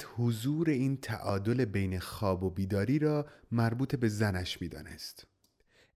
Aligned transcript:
رحمت 0.00 0.14
حضور 0.16 0.70
این 0.70 0.96
تعادل 0.96 1.64
بین 1.64 1.98
خواب 1.98 2.42
و 2.44 2.50
بیداری 2.50 2.98
را 2.98 3.26
مربوط 3.50 3.94
به 3.94 4.08
زنش 4.08 4.60
می‌دانست. 4.60 5.26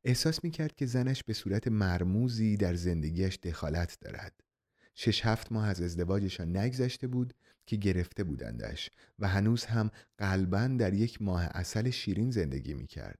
احساس 0.04 0.44
می‌کرد 0.44 0.76
که 0.76 0.86
زنش 0.86 1.22
به 1.24 1.32
صورت 1.32 1.68
مرموزی 1.68 2.56
در 2.56 2.74
زندگیش 2.74 3.38
دخالت 3.42 3.98
دارد. 4.00 4.32
شش 4.94 5.26
هفت 5.26 5.52
ماه 5.52 5.68
از 5.68 5.80
ازدواجشان 5.80 6.56
نگذشته 6.56 7.06
بود 7.06 7.34
که 7.66 7.76
گرفته 7.76 8.24
بودندش 8.24 8.90
و 9.18 9.28
هنوز 9.28 9.64
هم 9.64 9.90
قلبا 10.18 10.66
در 10.66 10.94
یک 10.94 11.22
ماه 11.22 11.44
اصل 11.44 11.90
شیرین 11.90 12.30
زندگی 12.30 12.74
می‌کرد. 12.74 13.18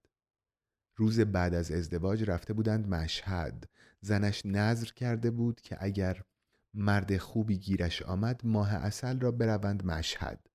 روز 0.97 1.21
بعد 1.21 1.55
از 1.55 1.71
ازدواج 1.71 2.25
رفته 2.31 2.53
بودند 2.53 2.89
مشهد 2.89 3.69
زنش 4.01 4.43
نظر 4.45 4.87
کرده 4.87 5.31
بود 5.31 5.61
که 5.61 5.77
اگر 5.81 6.23
مرد 6.75 7.17
خوبی 7.17 7.59
گیرش 7.59 8.03
آمد 8.03 8.41
ماه 8.45 8.75
اصل 8.75 9.21
را 9.21 9.31
بروند 9.31 9.85
مشهد 9.85 10.54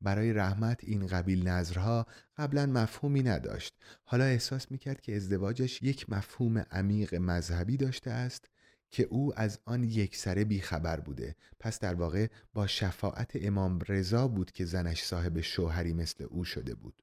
برای 0.00 0.32
رحمت 0.32 0.84
این 0.84 1.06
قبیل 1.06 1.48
نظرها 1.48 2.06
قبلا 2.36 2.66
مفهومی 2.66 3.22
نداشت. 3.22 3.74
حالا 4.04 4.24
احساس 4.24 4.70
می‌کرد 4.70 5.00
که 5.00 5.16
ازدواجش 5.16 5.82
یک 5.82 6.10
مفهوم 6.10 6.58
عمیق 6.58 7.14
مذهبی 7.14 7.76
داشته 7.76 8.10
است 8.10 8.44
که 8.90 9.02
او 9.02 9.40
از 9.40 9.58
آن 9.64 9.84
یک 9.84 10.16
سره 10.16 10.44
بیخبر 10.44 11.00
بوده. 11.00 11.36
پس 11.60 11.78
در 11.78 11.94
واقع 11.94 12.26
با 12.52 12.66
شفاعت 12.66 13.30
امام 13.34 13.78
رضا 13.88 14.28
بود 14.28 14.52
که 14.52 14.64
زنش 14.64 15.04
صاحب 15.04 15.40
شوهری 15.40 15.92
مثل 15.92 16.24
او 16.24 16.44
شده 16.44 16.74
بود. 16.74 17.02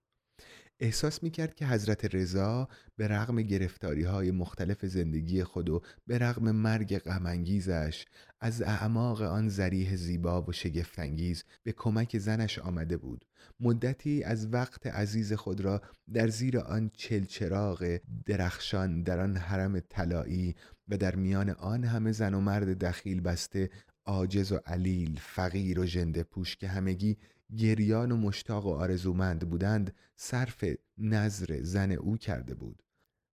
احساس 0.80 1.24
می 1.24 1.32
کرد 1.32 1.56
که 1.56 1.68
حضرت 1.68 2.16
رضا 2.16 2.68
به 2.96 3.08
رغم 3.08 3.42
گرفتاری 3.42 4.04
های 4.04 4.32
مختلف 4.32 4.86
زندگی 4.86 5.44
خود 5.44 5.70
و 5.70 5.82
به 6.08 6.18
رغم 6.18 6.52
مرگ 6.52 6.98
غمانگیزش 6.98 8.06
از 8.40 8.62
اعماق 8.62 9.22
آن 9.22 9.50
زریح 9.50 9.96
زیبا 9.96 10.42
و 10.42 10.52
شگفتانگیز 10.52 11.44
به 11.64 11.72
کمک 11.72 12.18
زنش 12.18 12.60
آمده 12.60 12.98
بود. 12.98 13.26
مدتی 13.60 14.24
از 14.24 14.54
وقت 14.54 14.88
عزیز 14.88 15.34
خود 15.34 15.62
را 15.62 15.82
در 16.14 16.28
زیر 16.28 16.60
آن 16.60 16.92
چلچراغ 16.94 18.00
درخشان 18.26 19.04
در 19.04 19.20
آن 19.20 19.38
حرم 19.38 19.80
طلایی 19.80 20.56
و 20.88 20.98
در 20.98 21.16
میان 21.16 21.50
آن 21.50 21.84
همه 21.84 22.12
زن 22.12 22.34
و 22.34 22.42
مرد 22.42 22.86
دخیل 22.86 23.22
بسته 23.22 23.70
عاجز 24.06 24.52
و 24.52 24.60
علیل 24.66 25.20
فقیر 25.22 25.80
و 25.80 25.86
ژنده 25.86 26.24
پوش 26.24 26.56
که 26.56 26.68
همگی 26.68 27.18
گریان 27.58 28.12
و 28.12 28.18
مشتاق 28.18 28.66
و 28.66 28.70
آرزومند 28.70 29.50
بودند 29.50 29.96
صرف 30.16 30.66
نظر 30.98 31.62
زن 31.62 31.92
او 31.92 32.18
کرده 32.18 32.56
بود 32.56 32.84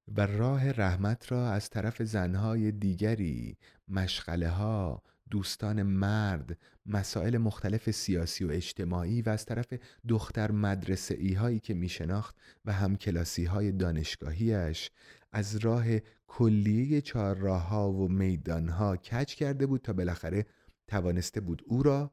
و 0.09 0.27
راه 0.27 0.71
رحمت 0.71 1.33
را 1.33 1.51
از 1.51 1.71
طرف 1.71 2.03
زنهای 2.03 2.73
دیگری 2.73 3.57
مشغله 3.89 4.49
ها 4.49 5.03
دوستان 5.31 5.83
مرد 5.83 6.59
مسائل 6.87 7.39
مختلف 7.39 7.91
سیاسی 7.91 8.45
و 8.45 8.51
اجتماعی 8.51 9.23
و 9.23 9.29
از 9.29 9.45
طرف 9.45 9.75
دختر 10.09 10.51
مدرسه 10.51 11.15
ای 11.15 11.33
هایی 11.33 11.61
که 11.61 11.75
می 11.75 11.89
شناخت 11.89 12.37
و 12.65 12.73
همکلاسی 12.73 13.45
های 13.45 13.73
دانشگاهیش 13.73 14.91
از 15.33 15.57
راه 15.57 15.85
کلیه 16.27 17.01
چهارراه 17.01 17.69
ها 17.69 17.93
و 17.93 18.09
میدان 18.09 18.69
ها 18.69 18.97
کج 18.97 19.35
کرده 19.35 19.67
بود 19.67 19.83
تا 19.83 19.93
بالاخره 19.93 20.47
توانسته 20.87 21.41
بود 21.41 21.63
او 21.67 21.83
را 21.83 22.11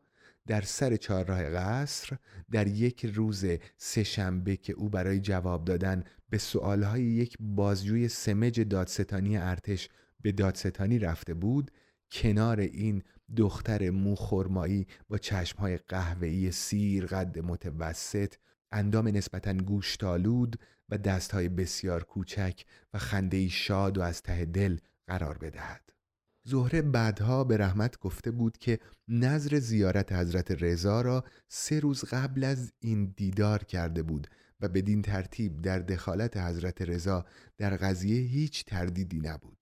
در 0.48 0.62
سر 0.62 0.96
چهارراه 0.96 1.50
قصر 1.50 2.18
در 2.52 2.68
یک 2.68 3.06
روز 3.06 3.46
سهشنبه 3.78 4.58
که 4.58 4.74
او 4.74 4.90
برای 4.90 5.20
جواب 5.20 5.66
دادن 5.66 6.04
به 6.30 6.38
سؤالهای 6.38 7.04
یک 7.04 7.38
بازجوی 7.40 8.08
سمج 8.08 8.62
دادستانی 8.62 9.38
ارتش 9.38 9.90
به 10.22 10.32
دادستانی 10.32 11.00
رفته 11.00 11.34
بود 11.34 11.72
کنار 12.12 12.60
این 12.60 13.04
دختر 13.38 13.90
موخرمایی 13.90 14.88
با 15.10 15.18
چشمهای 15.18 15.78
قهوه‌ای 15.78 16.52
سیر 16.52 17.06
قد 17.06 17.40
متوسط 17.40 18.34
اندام 18.72 19.08
نسبتا 19.08 19.54
گوشتالود 19.54 20.60
و 20.90 20.98
دستهای 20.98 21.50
بسیار 21.50 22.04
کوچک 22.04 22.66
و 22.94 22.98
خندهی 22.98 23.50
شاد 23.50 23.98
و 23.98 24.02
از 24.02 24.22
ته 24.22 24.46
دل 24.46 24.78
قرار 25.08 25.38
بدهد. 25.38 26.01
زهره 26.44 26.82
بعدها 26.82 27.44
به 27.44 27.58
رحمت 27.58 28.00
گفته 28.00 28.32
بود 28.32 28.58
که 28.58 28.80
نظر 29.08 29.60
زیارت 29.60 30.12
حضرت 30.12 30.64
رضا 30.64 31.02
را 31.02 31.24
سه 31.48 31.80
روز 31.80 32.04
قبل 32.04 32.44
از 32.44 32.74
این 32.80 33.14
دیدار 33.18 33.64
کرده 33.64 34.04
بود 34.04 34.28
و 34.62 34.70
بدین 34.70 35.02
ترتیب 35.02 35.62
در 35.62 35.80
دخالت 35.80 36.38
حضرت 36.38 36.82
رضا 36.82 37.26
در 37.58 37.78
قضیه 37.78 38.22
هیچ 38.22 38.66
تردیدی 38.66 39.20
نبود. 39.20 39.58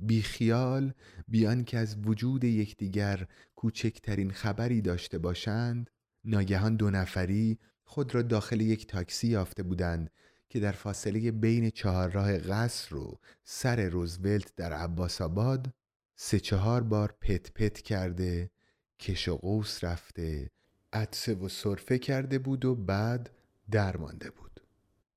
بیخیال 0.00 0.92
بیان 1.28 1.64
که 1.64 1.78
از 1.78 1.96
وجود 2.04 2.44
یکدیگر 2.44 3.26
کوچکترین 3.56 4.30
خبری 4.30 4.80
داشته 4.80 5.18
باشند 5.18 5.90
ناگهان 6.24 6.76
دو 6.76 6.90
نفری 6.90 7.58
خود 7.84 8.14
را 8.14 8.22
داخل 8.22 8.60
یک 8.60 8.86
تاکسی 8.86 9.28
یافته 9.28 9.62
بودند 9.62 10.10
که 10.48 10.60
در 10.60 10.72
فاصله 10.72 11.30
بین 11.30 11.70
چهارراه 11.70 12.38
قصر 12.38 12.96
و 12.96 13.18
سر 13.44 13.88
روزولت 13.88 14.54
در 14.56 14.72
عباس 14.72 15.20
آباد 15.20 15.74
سه 16.16 16.40
چهار 16.40 16.82
بار 16.82 17.14
پت 17.20 17.52
پت 17.52 17.80
کرده 17.80 18.50
کش 18.98 19.28
و 19.28 19.36
قوس 19.36 19.84
رفته 19.84 20.50
عدسه 20.92 21.34
و 21.34 21.48
صرفه 21.48 21.98
کرده 21.98 22.38
بود 22.38 22.64
و 22.64 22.74
بعد 22.74 23.30
درمانده 23.70 24.30
بود. 24.30 24.60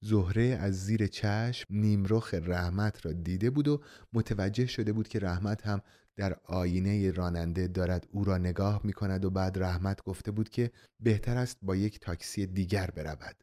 زهره 0.01 0.43
از 0.43 0.85
زیر 0.85 1.07
چشم 1.07 1.65
نیمرخ 1.69 2.33
رحمت 2.33 3.05
را 3.05 3.11
دیده 3.11 3.49
بود 3.49 3.67
و 3.67 3.81
متوجه 4.13 4.65
شده 4.65 4.93
بود 4.93 5.07
که 5.07 5.19
رحمت 5.19 5.67
هم 5.67 5.81
در 6.15 6.39
آینه 6.45 7.11
راننده 7.11 7.67
دارد 7.67 8.07
او 8.11 8.23
را 8.23 8.37
نگاه 8.37 8.81
می 8.83 8.93
کند 8.93 9.25
و 9.25 9.29
بعد 9.29 9.57
رحمت 9.57 10.03
گفته 10.03 10.31
بود 10.31 10.49
که 10.49 10.71
بهتر 10.99 11.37
است 11.37 11.57
با 11.61 11.75
یک 11.75 11.99
تاکسی 11.99 12.47
دیگر 12.47 12.91
برود. 12.91 13.35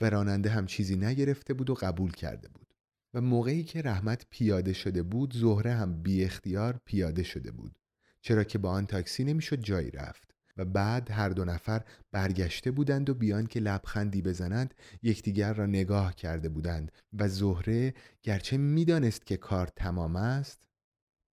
و 0.00 0.10
راننده 0.10 0.50
هم 0.50 0.66
چیزی 0.66 0.96
نگرفته 0.96 1.54
بود 1.54 1.70
و 1.70 1.74
قبول 1.74 2.12
کرده 2.12 2.48
بود. 2.48 2.74
و 3.14 3.20
موقعی 3.20 3.64
که 3.64 3.82
رحمت 3.82 4.26
پیاده 4.30 4.72
شده 4.72 5.02
بود 5.02 5.36
زهره 5.36 5.74
هم 5.74 6.02
بی 6.02 6.24
اختیار 6.24 6.80
پیاده 6.84 7.22
شده 7.22 7.50
بود. 7.50 7.78
چرا 8.20 8.44
که 8.44 8.58
با 8.58 8.70
آن 8.70 8.86
تاکسی 8.86 9.24
نمی‌شد 9.24 9.60
جایی 9.60 9.90
رفت. 9.90 10.36
و 10.56 10.64
بعد 10.64 11.10
هر 11.10 11.28
دو 11.28 11.44
نفر 11.44 11.84
برگشته 12.12 12.70
بودند 12.70 13.10
و 13.10 13.14
بیان 13.14 13.46
که 13.46 13.60
لبخندی 13.60 14.22
بزنند 14.22 14.74
یکدیگر 15.02 15.52
را 15.52 15.66
نگاه 15.66 16.14
کرده 16.14 16.48
بودند. 16.48 16.92
و 17.12 17.28
زهره 17.28 17.94
گرچه 18.22 18.56
می‌دانست 18.56 19.26
که 19.26 19.36
کار 19.36 19.66
تمام 19.66 20.16
است 20.16 20.68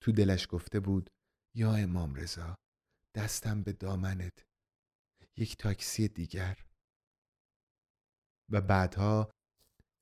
تو 0.01 0.13
دلش 0.13 0.47
گفته 0.51 0.81
بود 0.81 1.11
یا 1.55 1.75
امام 1.75 2.15
رضا 2.15 2.55
دستم 3.15 3.63
به 3.63 3.73
دامنت. 3.73 4.45
یک 5.37 5.57
تاکسی 5.57 6.09
دیگر. 6.09 6.59
و 8.51 8.61
بعدها 8.61 9.33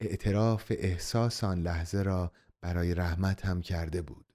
اعتراف 0.01 0.73
احساس 0.77 1.45
آن 1.45 1.63
لحظه 1.63 2.03
را 2.03 2.33
برای 2.61 2.95
رحمت 2.95 3.47
هم 3.47 3.61
کرده 3.61 4.03
بود. 4.03 4.33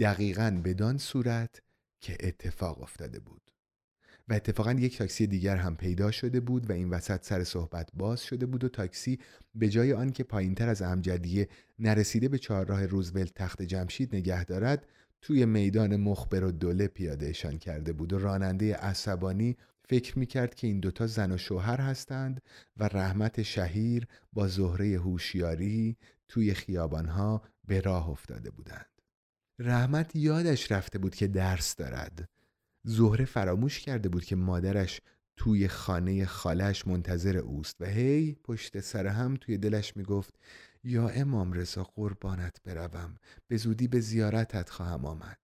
دقیقا 0.00 0.60
بدان 0.64 0.98
صورت 0.98 1.62
که 2.00 2.16
اتفاق 2.20 2.82
افتاده 2.82 3.20
بود. 3.20 3.46
و 4.28 4.34
اتفاقا 4.34 4.72
یک 4.72 4.98
تاکسی 4.98 5.26
دیگر 5.26 5.56
هم 5.56 5.76
پیدا 5.76 6.10
شده 6.10 6.40
بود 6.40 6.70
و 6.70 6.72
این 6.72 6.90
وسط 6.90 7.24
سر 7.24 7.44
صحبت 7.44 7.88
باز 7.94 8.22
شده 8.22 8.46
بود 8.46 8.64
و 8.64 8.68
تاکسی 8.68 9.18
به 9.54 9.68
جای 9.68 9.92
آنکه 9.92 10.24
پایینتر 10.24 10.68
از 10.68 10.82
امجدیه 10.82 11.48
نرسیده 11.78 12.28
به 12.28 12.38
چهارراه 12.38 12.86
روزولت 12.86 13.34
تخت 13.34 13.62
جمشید 13.62 14.16
نگه 14.16 14.44
دارد 14.44 14.86
توی 15.22 15.46
میدان 15.46 15.96
مخبر 15.96 16.44
و 16.44 16.52
دوله 16.52 16.86
پیادهشان 16.88 17.58
کرده 17.58 17.92
بود 17.92 18.12
و 18.12 18.18
راننده 18.18 18.74
عصبانی 18.74 19.56
فکر 19.88 20.18
می‌کرد 20.18 20.54
که 20.54 20.66
این 20.66 20.80
دوتا 20.80 21.06
زن 21.06 21.32
و 21.32 21.38
شوهر 21.38 21.80
هستند 21.80 22.42
و 22.76 22.84
رحمت 22.84 23.42
شهیر 23.42 24.06
با 24.32 24.48
زهره 24.48 24.98
هوشیاری 24.98 25.96
توی 26.28 26.54
خیابانها 26.54 27.42
به 27.64 27.80
راه 27.80 28.08
افتاده 28.08 28.50
بودند. 28.50 29.02
رحمت 29.58 30.16
یادش 30.16 30.72
رفته 30.72 30.98
بود 30.98 31.14
که 31.14 31.26
درس 31.26 31.76
دارد. 31.76 32.28
زهره 32.84 33.24
فراموش 33.24 33.80
کرده 33.80 34.08
بود 34.08 34.24
که 34.24 34.36
مادرش 34.36 35.00
توی 35.36 35.68
خانه 35.68 36.26
خالش 36.26 36.86
منتظر 36.86 37.36
اوست 37.36 37.76
و 37.80 37.84
هی 37.84 38.36
پشت 38.44 38.80
سر 38.80 39.06
هم 39.06 39.36
توی 39.40 39.58
دلش 39.58 39.96
می‌گفت 39.96 40.34
یا 40.84 41.08
امام 41.08 41.52
رضا 41.52 41.84
قربانت 41.84 42.62
بروم 42.64 43.16
به 43.48 43.56
زودی 43.56 43.88
به 43.88 44.00
زیارتت 44.00 44.70
خواهم 44.70 45.04
آمد 45.04 45.38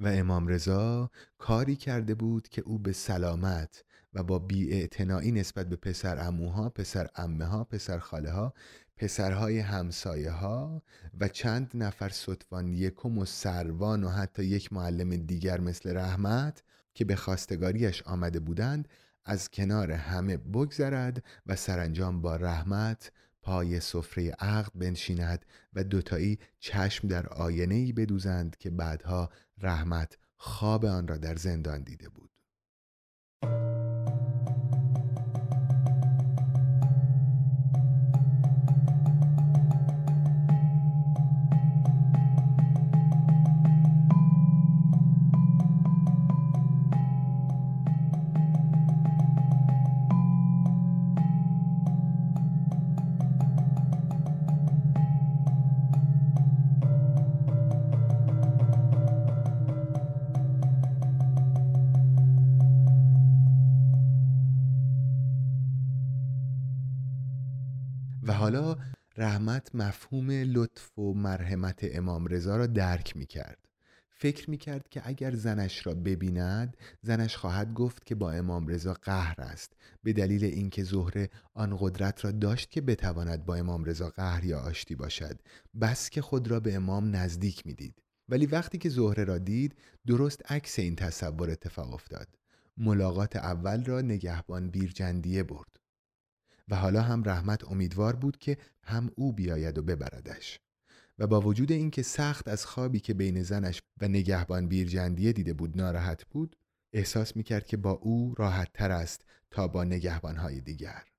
و 0.00 0.08
امام 0.08 0.48
رضا 0.48 1.10
کاری 1.38 1.76
کرده 1.76 2.14
بود 2.14 2.48
که 2.48 2.62
او 2.62 2.78
به 2.78 2.92
سلامت 2.92 3.84
و 4.14 4.22
با 4.22 4.38
بیاعتنایی 4.38 5.32
نسبت 5.32 5.68
به 5.68 5.76
پسر 5.76 6.26
اموها، 6.28 6.68
پسر 6.68 7.08
امه 7.16 7.44
ها، 7.44 7.64
پسر 7.64 7.98
خاله 7.98 8.30
ها، 8.30 8.54
پسرهای 8.96 9.58
همسایه 9.58 10.30
ها 10.30 10.82
و 11.20 11.28
چند 11.28 11.70
نفر 11.74 12.08
صدفان 12.08 12.72
یکم 12.72 13.18
و 13.18 13.24
سروان 13.24 14.04
و 14.04 14.08
حتی 14.08 14.44
یک 14.44 14.72
معلم 14.72 15.16
دیگر 15.16 15.60
مثل 15.60 15.96
رحمت 15.96 16.62
که 16.94 17.04
به 17.04 17.16
خواستگاریش 17.16 18.02
آمده 18.02 18.40
بودند 18.40 18.88
از 19.24 19.50
کنار 19.50 19.92
همه 19.92 20.36
بگذرد 20.36 21.24
و 21.46 21.56
سرانجام 21.56 22.22
با 22.22 22.36
رحمت 22.36 23.12
پای 23.42 23.80
سفره 23.80 24.30
عقد 24.30 24.72
بنشیند 24.74 25.44
و 25.74 25.84
دوتایی 25.84 26.38
چشم 26.58 27.08
در 27.08 27.26
آینه 27.26 27.74
ای 27.74 27.92
بدوزند 27.92 28.56
که 28.56 28.70
بعدها 28.70 29.30
رحمت 29.62 30.18
خواب 30.36 30.84
آن 30.84 31.08
را 31.08 31.16
در 31.16 31.36
زندان 31.36 31.82
دیده 31.82 32.08
بود. 32.08 32.30
رحمت 69.20 69.74
مفهوم 69.74 70.30
لطف 70.30 70.98
و 70.98 71.14
مرحمت 71.14 71.80
امام 71.82 72.26
رضا 72.26 72.56
را 72.56 72.66
درک 72.66 73.16
می 73.16 73.26
کرد. 73.26 73.68
فکر 74.10 74.50
می 74.50 74.58
کرد 74.58 74.88
که 74.88 75.02
اگر 75.04 75.34
زنش 75.34 75.86
را 75.86 75.94
ببیند 75.94 76.76
زنش 77.02 77.36
خواهد 77.36 77.74
گفت 77.74 78.06
که 78.06 78.14
با 78.14 78.32
امام 78.32 78.66
رضا 78.66 78.94
قهر 78.94 79.40
است 79.40 79.72
به 80.02 80.12
دلیل 80.12 80.44
اینکه 80.44 80.84
زهره 80.84 81.30
آن 81.54 81.76
قدرت 81.80 82.24
را 82.24 82.30
داشت 82.30 82.70
که 82.70 82.80
بتواند 82.80 83.44
با 83.44 83.54
امام 83.54 83.84
رضا 83.84 84.08
قهر 84.08 84.44
یا 84.44 84.60
آشتی 84.60 84.94
باشد 84.94 85.40
بس 85.80 86.10
که 86.10 86.22
خود 86.22 86.48
را 86.48 86.60
به 86.60 86.74
امام 86.74 87.16
نزدیک 87.16 87.66
می 87.66 87.74
دید. 87.74 88.02
ولی 88.28 88.46
وقتی 88.46 88.78
که 88.78 88.88
زهره 88.88 89.24
را 89.24 89.38
دید 89.38 89.74
درست 90.06 90.52
عکس 90.52 90.78
این 90.78 90.96
تصور 90.96 91.50
اتفاق 91.50 91.94
افتاد 91.94 92.28
ملاقات 92.76 93.36
اول 93.36 93.84
را 93.84 94.00
نگهبان 94.00 94.70
بیرجندیه 94.70 95.42
برد 95.42 95.69
و 96.70 96.76
حالا 96.76 97.02
هم 97.02 97.22
رحمت 97.24 97.64
امیدوار 97.64 98.16
بود 98.16 98.38
که 98.38 98.56
هم 98.82 99.10
او 99.14 99.32
بیاید 99.32 99.78
و 99.78 99.82
ببردش. 99.82 100.60
و 101.18 101.26
با 101.26 101.40
وجود 101.40 101.72
اینکه 101.72 102.02
سخت 102.02 102.48
از 102.48 102.66
خوابی 102.66 103.00
که 103.00 103.14
بین 103.14 103.42
زنش 103.42 103.82
و 104.00 104.08
نگهبان 104.08 104.68
بیرجندیه 104.68 105.32
دیده 105.32 105.52
بود 105.52 105.76
ناراحت 105.76 106.24
بود 106.24 106.56
احساس 106.92 107.36
می‌کرد 107.36 107.66
که 107.66 107.76
با 107.76 107.90
او 107.90 108.34
راحت 108.38 108.72
تر 108.74 108.90
است 108.90 109.24
تا 109.50 109.68
با 109.68 109.84
نگهبانهای 109.84 110.60
دیگر. 110.60 111.09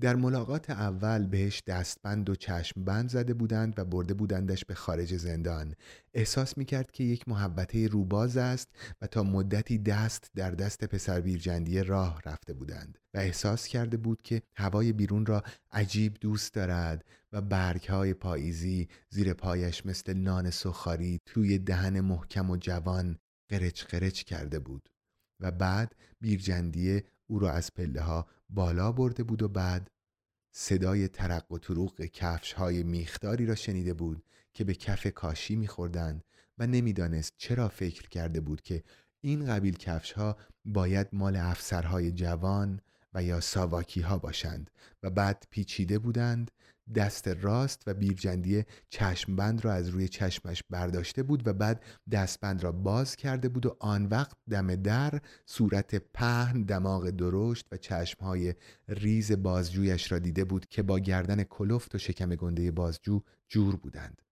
در 0.00 0.16
ملاقات 0.16 0.70
اول 0.70 1.26
بهش 1.26 1.62
دستبند 1.66 2.30
و 2.30 2.34
چشم 2.34 2.84
بند 2.84 3.10
زده 3.10 3.34
بودند 3.34 3.74
و 3.78 3.84
برده 3.84 4.14
بودندش 4.14 4.64
به 4.64 4.74
خارج 4.74 5.16
زندان. 5.16 5.74
احساس 6.14 6.58
می‌کرد 6.58 6.90
که 6.90 7.04
یک 7.04 7.28
محبته 7.28 7.86
روباز 7.86 8.36
است 8.36 8.68
و 9.02 9.06
تا 9.06 9.22
مدتی 9.22 9.78
دست 9.78 10.30
در 10.34 10.50
دست 10.50 10.84
پسر 10.84 11.20
بیرجندی 11.20 11.82
راه 11.82 12.20
رفته 12.24 12.52
بودند 12.52 12.98
و 13.14 13.18
احساس 13.18 13.66
کرده 13.66 13.96
بود 13.96 14.22
که 14.22 14.42
هوای 14.56 14.92
بیرون 14.92 15.26
را 15.26 15.42
عجیب 15.72 16.16
دوست 16.20 16.54
دارد 16.54 17.04
و 17.32 17.40
برگهای 17.40 18.14
پاییزی 18.14 18.88
زیر 19.10 19.34
پایش 19.34 19.86
مثل 19.86 20.14
نان 20.14 20.50
سخاری 20.50 21.20
توی 21.26 21.58
دهن 21.58 22.00
محکم 22.00 22.50
و 22.50 22.56
جوان 22.56 23.18
قرچ 23.48 23.84
قرچ 23.84 24.22
کرده 24.22 24.58
بود 24.58 24.88
و 25.40 25.50
بعد 25.50 25.94
بیرجندیه 26.20 27.04
او 27.26 27.38
را 27.38 27.50
از 27.50 27.74
پله 27.74 28.00
ها 28.00 28.26
بالا 28.50 28.92
برده 28.92 29.22
بود 29.22 29.42
و 29.42 29.48
بعد 29.48 29.90
صدای 30.52 31.08
ترق 31.08 31.52
و 31.52 31.58
تروق 31.58 32.00
کفش 32.04 32.52
های 32.52 32.82
میخداری 32.82 33.46
را 33.46 33.54
شنیده 33.54 33.94
بود 33.94 34.22
که 34.52 34.64
به 34.64 34.74
کف 34.74 35.06
کاشی 35.06 35.56
میخوردند 35.56 36.24
و 36.58 36.66
نمی‌دانست 36.66 37.34
چرا 37.36 37.68
فکر 37.68 38.08
کرده 38.08 38.40
بود 38.40 38.62
که 38.62 38.82
این 39.20 39.46
قبیل 39.46 39.76
کفش 39.76 40.12
ها 40.12 40.36
باید 40.64 41.08
مال 41.12 41.36
افسرهای 41.36 42.12
جوان 42.12 42.80
و 43.14 43.22
یا 43.22 43.40
ساواکی 43.40 44.00
ها 44.00 44.18
باشند 44.18 44.70
و 45.02 45.10
بعد 45.10 45.46
پیچیده 45.50 45.98
بودند 45.98 46.50
دست 46.94 47.28
راست 47.28 47.82
و 47.86 47.94
بیرجندیه 47.94 48.66
چشمبند 48.88 49.64
را 49.64 49.72
از 49.72 49.88
روی 49.88 50.08
چشمش 50.08 50.62
برداشته 50.70 51.22
بود 51.22 51.48
و 51.48 51.52
بعد 51.52 51.82
دستبند 52.10 52.62
را 52.62 52.72
باز 52.72 53.16
کرده 53.16 53.48
بود 53.48 53.66
و 53.66 53.76
آن 53.80 54.06
وقت 54.06 54.36
دم 54.50 54.74
در 54.74 55.20
صورت 55.46 55.94
پهن 55.94 56.62
دماغ 56.62 57.10
درشت 57.10 57.66
و 57.72 57.76
چشمهای 57.76 58.54
ریز 58.88 59.32
بازجویش 59.32 60.12
را 60.12 60.18
دیده 60.18 60.44
بود 60.44 60.66
که 60.66 60.82
با 60.82 60.98
گردن 60.98 61.42
کلفت 61.42 61.94
و 61.94 61.98
شکم 61.98 62.34
گنده 62.34 62.70
بازجو 62.70 63.20
جور 63.48 63.76
بودند. 63.76 64.25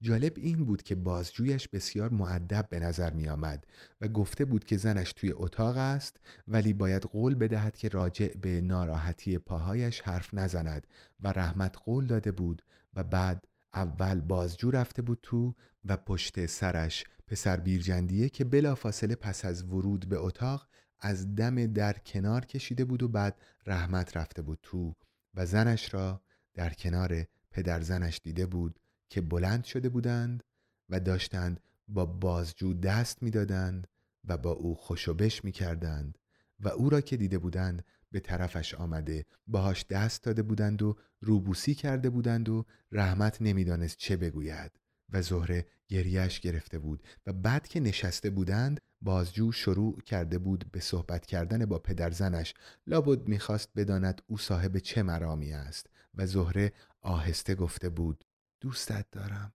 جالب 0.00 0.32
این 0.36 0.64
بود 0.64 0.82
که 0.82 0.94
بازجویش 0.94 1.68
بسیار 1.68 2.10
معدب 2.10 2.66
به 2.70 2.78
نظر 2.78 3.12
می 3.12 3.28
آمد 3.28 3.66
و 4.00 4.08
گفته 4.08 4.44
بود 4.44 4.64
که 4.64 4.76
زنش 4.76 5.12
توی 5.12 5.32
اتاق 5.32 5.76
است 5.76 6.20
ولی 6.48 6.72
باید 6.72 7.02
قول 7.02 7.34
بدهد 7.34 7.76
که 7.76 7.88
راجع 7.88 8.28
به 8.28 8.60
ناراحتی 8.60 9.38
پاهایش 9.38 10.00
حرف 10.00 10.34
نزند 10.34 10.86
و 11.20 11.28
رحمت 11.28 11.76
قول 11.84 12.06
داده 12.06 12.32
بود 12.32 12.62
و 12.94 13.04
بعد 13.04 13.46
اول 13.74 14.20
بازجو 14.20 14.70
رفته 14.70 15.02
بود 15.02 15.18
تو 15.22 15.54
و 15.84 15.96
پشت 15.96 16.46
سرش 16.46 17.04
پسر 17.26 17.56
بیرجندیه 17.56 18.28
که 18.28 18.44
بلافاصله 18.44 19.14
پس 19.14 19.44
از 19.44 19.64
ورود 19.64 20.08
به 20.08 20.16
اتاق 20.16 20.68
از 21.00 21.34
دم 21.34 21.66
در 21.66 21.92
کنار 21.92 22.44
کشیده 22.44 22.84
بود 22.84 23.02
و 23.02 23.08
بعد 23.08 23.40
رحمت 23.66 24.16
رفته 24.16 24.42
بود 24.42 24.58
تو 24.62 24.94
و 25.34 25.46
زنش 25.46 25.94
را 25.94 26.22
در 26.54 26.70
کنار 26.70 27.24
پدر 27.50 27.80
زنش 27.80 28.20
دیده 28.24 28.46
بود 28.46 28.80
که 29.08 29.20
بلند 29.20 29.64
شده 29.64 29.88
بودند 29.88 30.42
و 30.88 31.00
داشتند 31.00 31.60
با 31.88 32.06
بازجو 32.06 32.74
دست 32.74 33.22
می‌دادند 33.22 33.88
و 34.24 34.36
با 34.36 34.50
او 34.50 34.74
خوشوبش 34.74 35.44
می 35.44 35.52
کردند 35.52 36.18
و 36.60 36.68
او 36.68 36.90
را 36.90 37.00
که 37.00 37.16
دیده 37.16 37.38
بودند 37.38 37.84
به 38.12 38.20
طرفش 38.20 38.74
آمده 38.74 39.24
باهاش 39.46 39.86
دست 39.90 40.22
داده 40.22 40.42
بودند 40.42 40.82
و 40.82 40.96
روبوسی 41.20 41.74
کرده 41.74 42.10
بودند 42.10 42.48
و 42.48 42.64
رحمت 42.92 43.42
نمی‌دانست 43.42 43.96
چه 43.96 44.16
بگوید 44.16 44.72
و 45.12 45.22
زهره 45.22 45.66
گریش 45.88 46.40
گرفته 46.40 46.78
بود 46.78 47.02
و 47.26 47.32
بعد 47.32 47.68
که 47.68 47.80
نشسته 47.80 48.30
بودند 48.30 48.80
بازجو 49.00 49.52
شروع 49.52 50.00
کرده 50.00 50.38
بود 50.38 50.64
به 50.72 50.80
صحبت 50.80 51.26
کردن 51.26 51.66
با 51.66 51.78
پدر 51.78 52.10
زنش. 52.10 52.54
لابد 52.86 53.28
می‌خواست 53.28 53.68
بداند 53.76 54.22
او 54.26 54.38
صاحب 54.38 54.78
چه 54.78 55.02
مرامی 55.02 55.52
است 55.52 55.86
و 56.14 56.26
زهره 56.26 56.72
آهسته 57.00 57.54
گفته 57.54 57.88
بود 57.88 58.24
دوستت 58.66 59.06
دارم. 59.12 59.52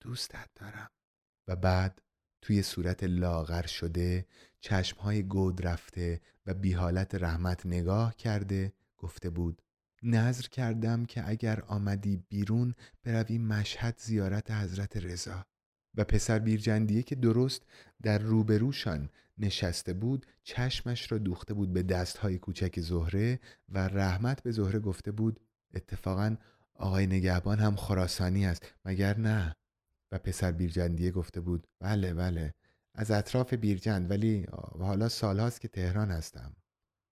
دوستت 0.00 0.48
دارم. 0.54 0.90
و 1.48 1.56
بعد 1.56 2.02
توی 2.42 2.62
صورت 2.62 3.04
لاغر 3.04 3.66
شده 3.66 4.26
چشمهای 4.60 5.22
گود 5.22 5.66
رفته 5.66 6.20
و 6.46 6.54
بی 6.54 6.72
حالت 6.72 7.14
رحمت 7.14 7.66
نگاه 7.66 8.16
کرده 8.16 8.72
گفته 8.96 9.30
بود 9.30 9.62
نظر 10.02 10.42
کردم 10.42 11.04
که 11.04 11.28
اگر 11.28 11.60
آمدی 11.60 12.16
بیرون 12.16 12.74
بروی 13.02 13.38
مشهد 13.38 13.98
زیارت 13.98 14.50
حضرت 14.50 14.96
رضا. 14.96 15.46
و 15.94 16.04
پسر 16.04 16.38
بیرجندیه 16.38 17.02
که 17.02 17.14
درست 17.14 17.62
در 18.02 18.18
روبروشان 18.18 19.10
نشسته 19.38 19.92
بود 19.92 20.26
چشمش 20.42 21.12
را 21.12 21.18
دوخته 21.18 21.54
بود 21.54 21.72
به 21.72 21.82
دستهای 21.82 22.38
کوچک 22.38 22.80
زهره 22.80 23.40
و 23.68 23.78
رحمت 23.88 24.42
به 24.42 24.50
زهره 24.50 24.78
گفته 24.78 25.12
بود 25.12 25.40
اتفاقا 25.74 26.36
آقای 26.80 27.06
نگهبان 27.06 27.58
هم 27.58 27.76
خراسانی 27.76 28.46
است. 28.46 28.62
مگر 28.84 29.18
نه؟ 29.18 29.56
و 30.12 30.18
پسر 30.18 30.52
بیرجندیه 30.52 31.10
گفته 31.10 31.40
بود. 31.40 31.66
بله 31.80 32.14
بله. 32.14 32.54
از 32.94 33.10
اطراف 33.10 33.54
بیرجند 33.54 34.10
ولی 34.10 34.46
حالا 34.78 35.08
سالهاست 35.08 35.60
که 35.60 35.68
تهران 35.68 36.10
هستم. 36.10 36.56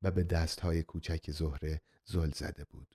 و 0.02 0.10
به 0.10 0.24
دستهای 0.24 0.82
کوچک 0.82 1.30
زهره 1.30 1.80
زل 2.04 2.30
زده 2.30 2.64
بود. 2.64 2.94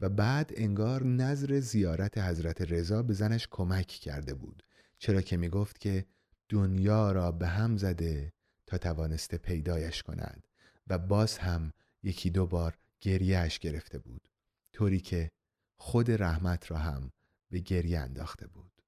و 0.00 0.08
بعد 0.08 0.52
انگار 0.56 1.04
نظر 1.04 1.60
زیارت 1.60 2.18
حضرت 2.18 2.72
رضا 2.72 3.02
به 3.02 3.14
زنش 3.14 3.48
کمک 3.50 3.86
کرده 3.86 4.34
بود. 4.34 4.62
چرا 4.98 5.20
که 5.20 5.36
می 5.36 5.48
گفت 5.48 5.78
که 5.78 6.06
دنیا 6.48 7.12
را 7.12 7.32
به 7.32 7.46
هم 7.46 7.76
زده 7.76 8.32
تا 8.66 8.78
توانسته 8.78 9.38
پیدایش 9.38 10.02
کند. 10.02 10.46
و 10.86 10.98
باز 10.98 11.38
هم 11.38 11.72
یکی 12.02 12.30
دو 12.30 12.46
بار 12.46 12.78
گریهش 13.00 13.58
گرفته 13.58 13.98
بود. 13.98 14.28
طوری 14.72 15.00
که 15.00 15.30
خود 15.84 16.10
رحمت 16.10 16.70
را 16.70 16.78
هم 16.78 17.12
به 17.50 17.58
گریه 17.58 18.00
انداخته 18.00 18.46
بود 18.46 18.82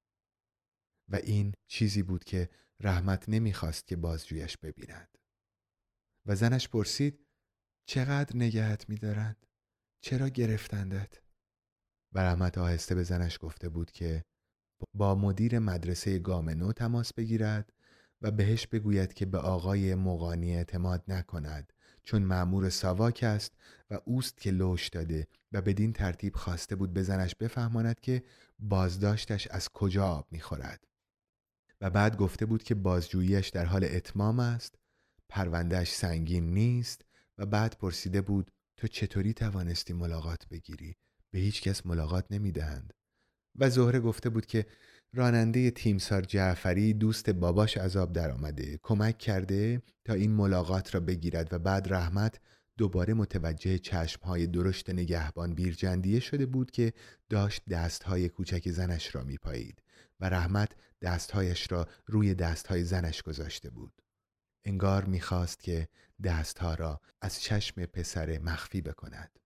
و 1.11 1.15
این 1.15 1.53
چیزی 1.67 2.03
بود 2.03 2.23
که 2.23 2.49
رحمت 2.79 3.29
نمی‌خواست 3.29 3.87
که 3.87 3.95
بازجویش 3.95 4.57
ببیند 4.57 5.17
و 6.25 6.35
زنش 6.35 6.69
پرسید 6.69 7.25
چقدر 7.87 8.37
نگهت 8.37 8.89
میدارند؟ 8.89 9.45
چرا 10.01 10.29
گرفتندت؟ 10.29 11.21
و 12.13 12.19
رحمت 12.19 12.57
آهسته 12.57 12.95
به 12.95 13.03
زنش 13.03 13.37
گفته 13.41 13.69
بود 13.69 13.91
که 13.91 14.23
با 14.93 15.15
مدیر 15.15 15.59
مدرسه 15.59 16.19
گامنو 16.19 16.73
تماس 16.73 17.13
بگیرد 17.13 17.73
و 18.21 18.31
بهش 18.31 18.67
بگوید 18.67 19.13
که 19.13 19.25
به 19.25 19.37
آقای 19.37 19.95
مقانی 19.95 20.55
اعتماد 20.55 21.03
نکند 21.07 21.73
چون 22.05 22.21
معمور 22.21 22.69
ساواک 22.69 23.23
است 23.23 23.53
و 23.89 23.99
اوست 24.05 24.37
که 24.37 24.51
لوش 24.51 24.87
داده 24.87 25.27
و 25.51 25.61
بدین 25.61 25.93
ترتیب 25.93 26.35
خواسته 26.35 26.75
بود 26.75 26.93
بزنش 26.93 27.35
بفهماند 27.35 27.99
که 27.99 28.23
بازداشتش 28.59 29.47
از 29.47 29.69
کجا 29.69 30.07
آب 30.07 30.27
می‌خورد. 30.31 30.87
و 31.81 31.89
بعد 31.89 32.17
گفته 32.17 32.45
بود 32.45 32.63
که 32.63 32.75
بازجوییش 32.75 33.49
در 33.49 33.65
حال 33.65 33.83
اتمام 33.83 34.39
است 34.39 34.75
پروندهش 35.29 35.93
سنگین 35.93 36.53
نیست 36.53 37.01
و 37.37 37.45
بعد 37.45 37.77
پرسیده 37.77 38.21
بود 38.21 38.51
تو 38.77 38.87
چطوری 38.87 39.33
توانستی 39.33 39.93
ملاقات 39.93 40.47
بگیری؟ 40.47 40.95
به 41.31 41.39
هیچ 41.39 41.61
کس 41.61 41.85
ملاقات 41.85 42.25
نمی‌دهند. 42.31 42.93
و 43.55 43.69
زهره 43.69 43.99
گفته 43.99 44.29
بود 44.29 44.45
که 44.45 44.65
راننده 45.15 45.71
تیمسار 45.71 46.21
جعفری 46.21 46.93
دوست 46.93 47.29
باباش 47.29 47.77
عذاب 47.77 48.13
در 48.13 48.31
آمده 48.31 48.79
کمک 48.83 49.17
کرده 49.17 49.81
تا 50.05 50.13
این 50.13 50.31
ملاقات 50.31 50.95
را 50.95 50.99
بگیرد 50.99 51.53
و 51.53 51.59
بعد 51.59 51.93
رحمت 51.93 52.39
دوباره 52.77 53.13
متوجه 53.13 53.77
چشمهای 53.77 54.47
درشت 54.47 54.89
نگهبان 54.89 55.53
بیرجندیه 55.53 56.19
شده 56.19 56.45
بود 56.45 56.71
که 56.71 56.93
داشت 57.29 57.61
دستهای 57.69 58.29
کوچک 58.29 58.69
زنش 58.69 59.15
را 59.15 59.23
میپایید 59.23 59.81
و 60.19 60.29
رحمت 60.29 60.71
دستهایش 61.01 61.71
را 61.71 61.87
روی 62.05 62.33
دستهای 62.33 62.83
زنش 62.83 63.21
گذاشته 63.21 63.69
بود. 63.69 64.01
انگار 64.65 65.05
می‌خواست 65.05 65.59
که 65.59 65.87
دستها 66.23 66.73
را 66.73 67.01
از 67.21 67.41
چشم 67.41 67.85
پسر 67.85 68.37
مخفی 68.37 68.81
بکند. 68.81 69.39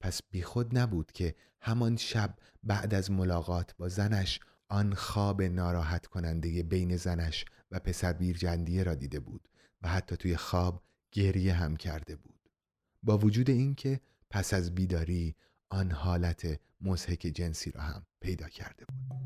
پس 0.00 0.20
بیخود 0.30 0.78
نبود 0.78 1.12
که 1.12 1.34
همان 1.60 1.96
شب 1.96 2.36
بعد 2.62 2.94
از 2.94 3.10
ملاقات 3.10 3.74
با 3.76 3.88
زنش 3.88 4.40
آن 4.68 4.94
خواب 4.94 5.42
ناراحت 5.42 6.06
کننده 6.06 6.62
بین 6.62 6.96
زنش 6.96 7.44
و 7.70 7.78
پسر 7.78 8.12
بیرجندیه 8.12 8.82
را 8.82 8.94
دیده 8.94 9.20
بود 9.20 9.48
و 9.82 9.88
حتی 9.88 10.16
توی 10.16 10.36
خواب 10.36 10.82
گریه 11.12 11.54
هم 11.54 11.76
کرده 11.76 12.16
بود. 12.16 12.50
با 13.02 13.18
وجود 13.18 13.50
اینکه 13.50 14.00
پس 14.30 14.54
از 14.54 14.74
بیداری 14.74 15.36
آن 15.68 15.90
حالت 15.90 16.60
مزهک 16.80 17.20
جنسی 17.20 17.70
را 17.70 17.80
هم 17.80 18.06
پیدا 18.20 18.48
کرده 18.48 18.84
بود. 18.84 19.24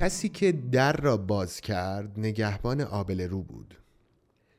کسی 0.00 0.28
که 0.28 0.52
در 0.52 0.92
را 0.92 1.16
باز 1.16 1.60
کرد 1.60 2.18
نگهبان 2.18 2.80
آبل 2.80 3.20
رو 3.20 3.42
بود. 3.42 3.78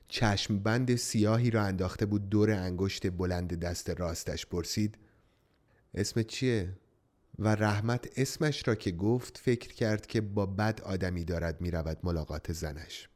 چشم 0.08 0.60
بند 0.60 0.96
سیاهی 0.96 1.52
را 1.52 1.64
انداخته 1.64 2.06
بود 2.06 2.30
دور 2.30 2.52
انگشت 2.52 3.12
بلند 3.12 3.60
دست 3.60 3.90
راستش 3.90 4.46
پرسید 4.46 4.98
اسم 5.94 6.24
چیه؟ 6.24 6.78
و 7.40 7.56
رحمت 7.56 8.10
اسمش 8.16 8.68
را 8.68 8.76
که 8.76 8.92
گفت 8.92 9.38
فکر 9.38 9.74
کرد 9.74 10.08
که 10.08 10.22
با 10.22 10.46
بد 10.46 10.82
آدمی 10.82 11.26
دارد 11.26 11.62
می 11.62 11.72
رود 11.72 11.98
ملاقات 12.04 12.54
زنش. 12.54 13.10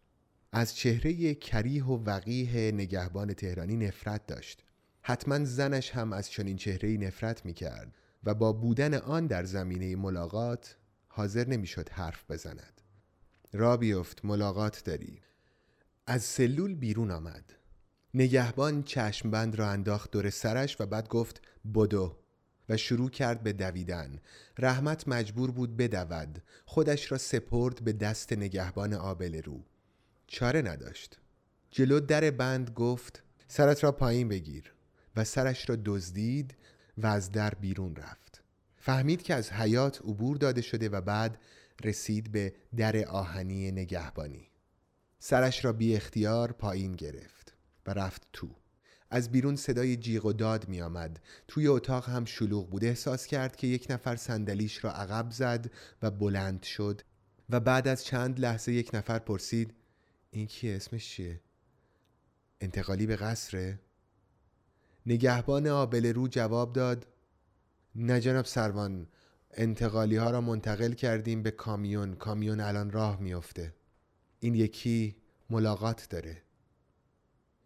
از 0.52 0.76
چهره 0.76 1.36
کریه 1.36 1.86
و 1.86 2.04
وقیه 2.06 2.72
نگهبان 2.72 3.34
تهرانی 3.34 3.78
نفرت 3.78 4.28
داشت. 4.28 4.64
حتما 5.02 5.46
زنش 5.46 5.92
هم 5.92 6.14
از 6.14 6.32
چنین 6.32 6.58
چهره 6.58 6.98
نفرت 6.98 7.46
می 7.46 7.54
کرد 7.54 7.96
و 8.24 8.34
با 8.34 8.54
بودن 8.54 8.94
آن 8.94 9.28
در 9.28 9.44
زمینه 9.44 9.96
ملاقات 9.96 10.76
حاضر 11.16 11.48
نمی‌شد 11.48 11.90
حرف 11.90 12.32
بزند. 12.32 12.82
را 13.54 13.78
بیفت 13.78 14.26
ملاقات 14.26 14.84
داری. 14.84 15.22
از 16.08 16.24
سلول 16.24 16.76
بیرون 16.76 17.12
آمد. 17.12 17.54
نگهبان 18.14 18.84
چشمبند 18.84 19.56
را 19.56 19.70
انداخت 19.70 20.12
دور 20.12 20.30
سرش 20.30 20.82
و 20.82 20.86
بعد 20.86 21.08
گفت 21.08 21.42
بدو. 21.76 22.18
و 22.70 22.78
شروع 22.78 23.10
کرد 23.10 23.44
به 23.44 23.54
دویدن. 23.54 24.20
رحمت 24.58 25.08
مجبور 25.08 25.52
بود 25.52 25.78
بدود. 25.78 26.44
خودش 26.66 27.12
را 27.12 27.18
سپرد 27.18 27.84
به 27.84 27.94
دست 27.94 28.34
نگهبان 28.34 28.94
آبل 28.94 29.42
رو 29.42 29.64
چاره 30.28 30.62
نداشت. 30.62 31.20
جلو 31.72 32.00
در 32.00 32.32
بند 32.32 32.70
گفت 32.70 33.24
سرت 33.48 33.84
را 33.84 33.92
پایین 33.92 34.28
بگیر. 34.28 34.74
و 35.16 35.24
سرش 35.24 35.70
را 35.70 35.78
دزدید 35.86 36.56
و 36.98 37.08
از 37.08 37.32
در 37.32 37.54
بیرون 37.54 37.96
رفت. 37.96 38.25
فهمید 38.86 39.22
که 39.22 39.34
از 39.34 39.52
حیات 39.52 40.02
عبور 40.02 40.38
داده 40.38 40.62
شده 40.62 40.90
و 40.90 41.02
بعد 41.02 41.38
رسید 41.84 42.32
به 42.32 42.54
در 42.78 43.06
آهنی 43.06 43.72
نگهبانی 43.72 44.52
سرش 45.20 45.66
را 45.66 45.74
بی 45.74 45.96
اختیار 45.96 46.52
پایین 46.52 46.92
گرفت 46.92 47.54
و 47.86 47.94
رفت 47.94 48.28
تو 48.34 48.50
از 49.10 49.32
بیرون 49.32 49.56
صدای 49.56 49.96
جیغ 49.96 50.26
و 50.26 50.34
داد 50.34 50.68
می 50.68 50.82
آمد. 50.82 51.20
توی 51.48 51.68
اتاق 51.68 52.10
هم 52.10 52.26
شلوغ 52.26 52.70
بود 52.70 52.86
احساس 52.86 53.28
کرد 53.28 53.56
که 53.56 53.68
یک 53.68 53.88
نفر 53.90 54.16
صندلیش 54.16 54.84
را 54.84 54.92
عقب 54.92 55.32
زد 55.32 55.72
و 56.02 56.12
بلند 56.12 56.64
شد 56.64 57.02
و 57.50 57.60
بعد 57.60 57.88
از 57.88 58.06
چند 58.06 58.40
لحظه 58.40 58.74
یک 58.74 58.90
نفر 58.94 59.20
پرسید 59.20 59.74
این 60.32 60.48
کی 60.48 60.72
اسمش 60.72 61.10
چیه؟ 61.10 61.42
انتقالی 62.62 63.06
به 63.06 63.16
قصره؟ 63.16 63.80
نگهبان 65.06 65.68
آبل 65.68 66.14
رو 66.14 66.28
جواب 66.28 66.74
داد 66.74 67.08
نه 67.96 68.20
جناب 68.20 68.46
سروان 68.46 69.08
انتقالی 69.54 70.16
ها 70.16 70.32
را 70.32 70.42
منتقل 70.42 70.94
کردیم 70.94 71.44
به 71.44 71.52
کامیون. 71.52 72.16
کامیون 72.16 72.60
الان 72.60 72.92
راه 72.92 73.22
میافته. 73.22 73.74
این 74.40 74.56
یکی 74.56 75.16
ملاقات 75.50 76.08
داره. 76.10 76.42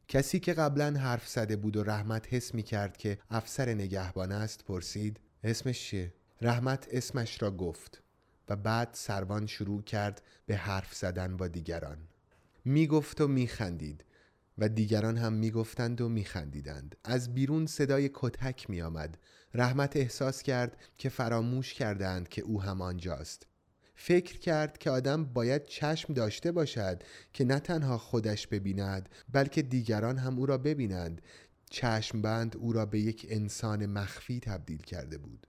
کسی 0.08 0.40
که 0.40 0.54
قبلا 0.54 1.00
حرف 1.00 1.28
زده 1.28 1.56
بود 1.56 1.78
و 1.78 1.84
رحمت 1.84 2.34
حس 2.34 2.56
می 2.56 2.64
کرد 2.64 2.98
که 2.98 3.18
افسر 3.30 3.74
نگهبان 3.74 4.32
است 4.32 4.66
پرسید 4.66 5.20
اسمش 5.44 5.80
چیه؟ 5.80 6.14
رحمت 6.42 6.88
اسمش 6.92 7.42
را 7.42 7.52
گفت 7.52 8.04
و 8.50 8.56
بعد 8.56 8.90
سروان 8.92 9.46
شروع 9.46 9.84
کرد 9.84 10.22
به 10.46 10.56
حرف 10.56 10.96
زدن 10.96 11.38
با 11.38 11.48
دیگران. 11.48 11.98
می 12.66 12.88
گفت 12.88 13.22
و 13.22 13.28
می 13.28 13.48
خندید 13.48 14.06
و 14.58 14.70
دیگران 14.70 15.18
هم 15.18 15.34
می‌گفتند 15.34 16.02
و 16.02 16.10
میخندیدند. 16.10 16.96
از 17.04 17.34
بیرون 17.34 17.66
صدای 17.66 18.10
کتک 18.14 18.70
می 18.70 18.82
آمد 18.82 19.18
رحمت 19.54 19.98
احساس 19.98 20.44
کرد 20.44 20.78
که 20.98 21.10
فراموش 21.10 21.74
کردند 21.74 22.30
که 22.30 22.42
او 22.42 22.62
هم 22.62 22.82
آنجاست. 22.82 23.48
فکر 23.96 24.40
کرد 24.40 24.78
که 24.78 24.90
آدم 24.90 25.26
باید 25.26 25.64
چشم 25.64 26.14
داشته 26.14 26.52
باشد 26.52 27.04
که 27.34 27.46
نه 27.46 27.60
تنها 27.60 27.98
خودش 27.98 28.48
ببیند 28.48 29.10
بلکه 29.34 29.62
دیگران 29.62 30.18
هم 30.18 30.38
او 30.38 30.46
را 30.46 30.58
ببینند. 30.58 31.22
چشم 31.70 32.22
بند 32.22 32.58
او 32.58 32.74
را 32.74 32.86
به 32.86 33.00
یک 33.00 33.26
انسان 33.30 33.86
مخفی 33.86 34.40
تبدیل 34.40 34.82
کرده 34.82 35.18
بود. 35.18 35.48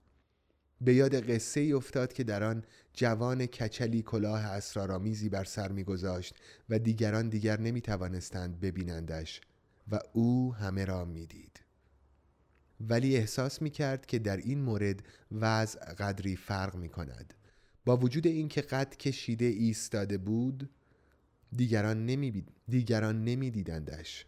به 0.81 0.95
یاد 0.95 1.31
قصه 1.31 1.61
ای 1.61 1.73
افتاد 1.73 2.13
که 2.13 2.25
در 2.25 2.45
آن 2.45 2.65
جوان 2.93 3.47
کچلی 3.47 4.03
کلاه 4.03 4.41
اسرارآمیزی 4.41 5.29
بر 5.29 5.45
سر 5.45 5.73
میگذاشت 5.73 6.35
و 6.69 6.79
دیگران 6.79 7.29
دیگر 7.29 7.61
نمی 7.61 7.81
توانستند 7.81 8.61
ببینندش 8.61 9.41
و 9.93 9.99
او 10.13 10.55
همه 10.55 10.85
را 10.85 11.05
می‌دید. 11.05 11.61
ولی 12.89 13.17
احساس 13.17 13.63
می 13.63 13.71
کرد 13.71 14.07
که 14.07 14.19
در 14.19 14.37
این 14.37 14.61
مورد 14.63 15.03
وضع 15.33 15.95
قدری 15.95 16.37
فرق 16.37 16.77
می 16.77 16.89
کند 16.89 17.35
با 17.85 17.97
وجود 17.97 18.27
اینکه 18.27 18.61
قد 18.61 18.97
کشیده 18.97 19.45
ایستاده 19.45 20.19
بود 20.19 20.71
دیگران 21.57 22.07
نمی, 22.07 22.45
دیگران 22.69 23.25
نمی 23.25 23.51
دیدندش. 23.51 24.27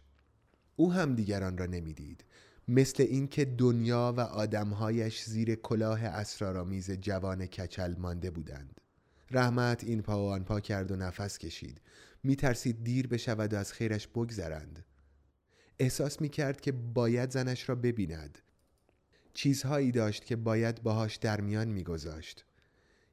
او 0.75 0.93
هم 0.93 1.15
دیگران 1.15 1.57
را 1.57 1.65
نمی‌دید 1.65 2.23
مثل 2.67 3.03
اینکه 3.03 3.45
دنیا 3.45 4.13
و 4.17 4.19
آدمهایش 4.19 5.23
زیر 5.23 5.55
کلاه 5.55 6.03
اسرارآمیز 6.05 6.91
جوان 6.91 7.45
کچل 7.45 7.95
مانده 7.97 8.31
بودند. 8.31 8.81
رحمت 9.31 9.83
این 9.83 10.01
پا 10.01 10.25
و 10.25 10.31
آن 10.31 10.43
پا 10.43 10.59
کرد 10.59 10.91
و 10.91 10.95
نفس 10.95 11.37
کشید. 11.37 11.81
میترسید 12.23 12.83
دیر 12.83 13.07
بشود 13.07 13.53
و 13.53 13.57
از 13.57 13.73
خیرش 13.73 14.07
بگذرند. 14.07 14.85
احساس 15.79 16.21
می‌کرد 16.21 16.61
که 16.61 16.71
باید 16.71 17.31
زنش 17.31 17.69
را 17.69 17.75
ببیند. 17.75 18.39
چیزهایی 19.33 19.91
داشت 19.91 20.25
که 20.25 20.35
باید 20.35 20.83
باهاش 20.83 21.15
در 21.15 21.41
میان 21.41 21.67
میگذاشت. 21.67 22.45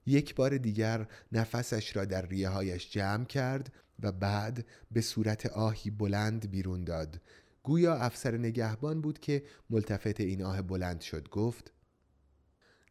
یک 0.06 0.34
بار 0.34 0.58
دیگر 0.58 1.06
نفسش 1.32 1.96
را 1.96 2.04
در 2.04 2.26
ریه 2.26 2.48
هایش 2.48 2.90
جمع 2.90 3.24
کرد 3.24 3.72
و 4.02 4.12
بعد 4.12 4.66
به 4.90 5.00
صورت 5.00 5.46
آهی 5.46 5.90
بلند 5.90 6.50
بیرون 6.50 6.84
داد. 6.84 7.20
گویا 7.62 7.94
افسر 7.94 8.36
نگهبان 8.36 9.00
بود 9.00 9.18
که 9.18 9.42
ملتفت 9.70 10.20
این 10.20 10.42
آه 10.42 10.62
بلند 10.62 11.00
شد. 11.00 11.28
گفت 11.28 11.72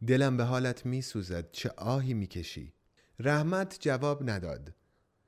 دلم 0.08 0.38
به 0.38 0.44
حالت 0.44 0.86
می 0.86 1.02
سوزد 1.02 1.52
چه 1.52 1.70
آهی 1.70 2.14
می 2.14 2.28
کشی 2.28 2.74
رحمت 3.20 3.78
جواب 3.80 4.30
نداد. 4.30 4.76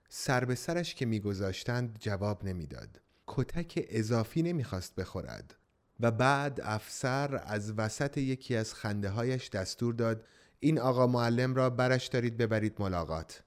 سر 0.09 0.45
به 0.45 0.55
سرش 0.55 0.95
که 0.95 1.05
میگذاشتند 1.05 1.97
جواب 1.99 2.45
نمی‌داد. 2.45 3.01
کتک 3.33 3.85
اضافی 3.89 4.41
نمی‌خواست 4.41 4.95
بخورد 4.95 5.55
و 5.99 6.11
بعد 6.11 6.61
افسر 6.63 7.41
از 7.45 7.73
وسط 7.77 8.17
یکی 8.17 8.55
از 8.55 8.73
خنده 8.73 9.09
هایش 9.09 9.49
دستور 9.49 9.93
داد 9.93 10.25
این 10.59 10.79
آقا 10.79 11.07
معلم 11.07 11.55
را 11.55 11.69
برش 11.69 12.07
دارید 12.07 12.37
ببرید 12.37 12.75
ملاقات. 12.79 13.43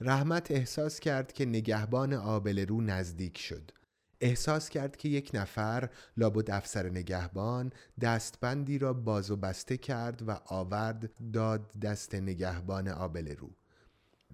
رحمت 0.00 0.50
احساس 0.50 1.00
کرد 1.00 1.32
که 1.32 1.46
نگهبان 1.46 2.12
آبل 2.12 2.66
رو 2.66 2.80
نزدیک 2.80 3.38
شد. 3.38 3.70
احساس 4.20 4.68
کرد 4.68 4.96
که 4.96 5.08
یک 5.08 5.30
نفر 5.34 5.90
لابد 6.16 6.50
افسر 6.50 6.88
نگهبان 6.88 7.72
دستبندی 8.00 8.78
را 8.78 8.92
باز 8.92 9.30
و 9.30 9.36
بسته 9.36 9.76
کرد 9.76 10.28
و 10.28 10.40
آورد 10.46 11.10
داد 11.32 11.78
دست 11.82 12.14
نگهبان 12.14 12.88
آبل 12.88 13.36
رو 13.36 13.50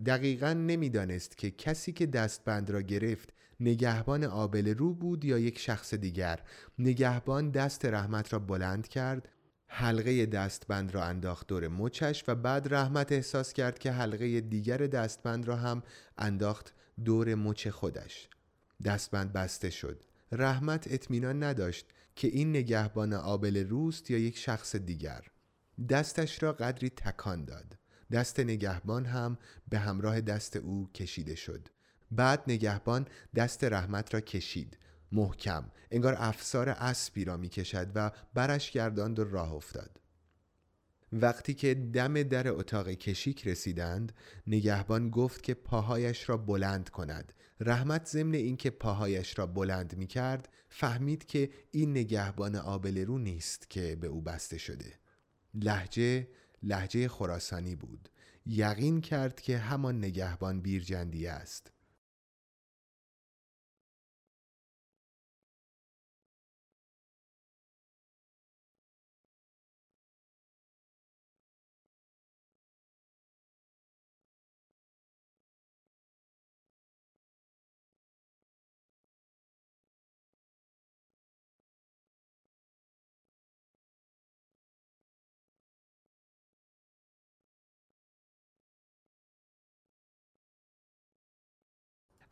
دقیقا 0.07 0.53
نمی‌دانست 0.53 1.39
که 1.39 1.51
کسی 1.51 1.93
که 1.93 2.07
دستبند 2.07 2.71
را 2.71 2.83
گرفت 2.83 3.33
نگهبان 3.61 4.25
آبل 4.25 4.75
رو 4.75 4.95
بود 4.95 5.25
یا 5.25 5.39
یک 5.39 5.59
شخص 5.59 5.95
دیگر. 5.95 6.41
نگهبان 6.79 7.51
دست 7.51 7.85
رحمت 7.85 8.33
را 8.33 8.39
بلند 8.39 8.89
کرد 8.89 9.29
حلقه 9.67 10.27
دستبند 10.27 10.95
را 10.95 11.05
انداخت 11.05 11.47
دور 11.47 11.69
مچش 11.69 12.25
و 12.29 12.35
بعد 12.35 12.75
رحمت 12.75 13.13
احساس 13.13 13.53
کرد 13.53 13.79
که 13.79 13.93
حلقه 13.93 14.41
دیگر 14.41 14.77
دستبند 14.77 15.49
را 15.49 15.57
هم 15.57 15.83
انداخت 16.19 16.75
دور 17.05 17.35
مچ 17.35 17.69
خودش. 17.69 18.29
دستبند 18.85 19.33
بسته 19.33 19.71
شد. 19.71 20.05
رحمت 20.33 20.93
اطمینان 20.93 21.43
نداشت 21.43 21.87
که 22.17 22.29
این 22.29 22.51
نگهبان 22.51 23.13
آبل 23.13 23.69
روست 23.69 24.11
یا 24.11 24.19
یک 24.19 24.39
شخص 24.39 24.77
دیگر. 24.77 25.25
دستش 25.89 26.43
را 26.43 26.53
قدری 26.53 26.91
تکان 26.91 27.45
داد. 27.45 27.79
دست 28.13 28.41
نگهبان 28.41 29.05
هم 29.05 29.39
به 29.69 29.79
همراه 29.79 30.21
دست 30.21 30.57
او 30.57 30.91
کشیده 30.95 31.35
شد. 31.35 31.69
بعد 32.11 32.43
نگهبان 32.47 33.07
دست 33.35 33.65
رحمت 33.65 34.15
را 34.15 34.21
کشید. 34.21 34.79
محکم 35.13 35.71
انگار 35.91 36.15
افسار 36.19 36.69
اسبی 36.69 37.25
را 37.25 37.37
می 37.37 37.49
کشد 37.49 37.89
و 37.95 38.11
برش 38.35 38.71
گرداند 38.71 39.19
و 39.19 39.25
راه 39.25 39.53
افتاد. 39.53 40.01
وقتی 41.13 41.55
که 41.55 41.75
دم 41.75 42.23
در 42.23 42.49
اتاق 42.49 42.89
کشیک 42.89 43.49
رسیدند 43.49 44.13
نگهبان 44.47 45.11
گفت 45.11 45.43
که 45.43 45.55
پاهایش 45.55 46.29
را 46.29 46.37
بلند 46.37 46.89
کند. 46.89 47.33
رحمت 47.61 48.07
ضمن 48.07 48.35
اینکه 48.35 48.71
پاهایش 48.71 49.39
را 49.39 49.47
بلند 49.47 49.97
می 49.97 50.07
کرد 50.07 50.49
فهمید 50.69 51.27
که 51.27 51.51
این 51.71 51.91
نگهبان 51.91 52.57
آبل 52.57 52.99
رو 52.99 53.19
نیست 53.19 53.71
که 53.71 53.97
به 53.97 54.07
او 54.07 54.21
بسته 54.21 54.59
شده. 54.59 54.95
لحجه 55.55 56.29
لحجه 56.63 57.09
خراسانی 57.09 57.77
بود. 57.77 58.09
یقین 58.47 59.01
کرد 59.01 59.41
که 59.41 59.59
همان 59.59 59.99
نگهبان 59.99 60.61
بیرجندیه 60.61 61.31
است. 61.31 61.73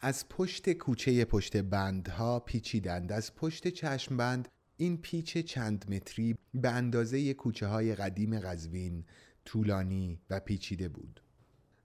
از 0.07 0.29
پشت 0.29 0.73
کوچه 0.73 1.25
پشت 1.25 1.57
بندها 1.57 2.41
پیچیدند. 2.41 3.13
از 3.13 3.35
پشت 3.35 3.69
چشم 3.69 4.17
بند 4.17 4.49
این 4.77 4.97
پیچ 4.97 5.39
چند 5.39 5.85
متری 5.95 6.37
به 6.55 6.71
اندازه 6.71 7.35
کوچه 7.35 7.67
های 7.67 7.95
قدیم 7.95 8.41
قزوین 8.41 9.05
طولانی 9.45 10.21
و 10.31 10.41
پیچیده 10.41 10.89
بود 10.89 11.21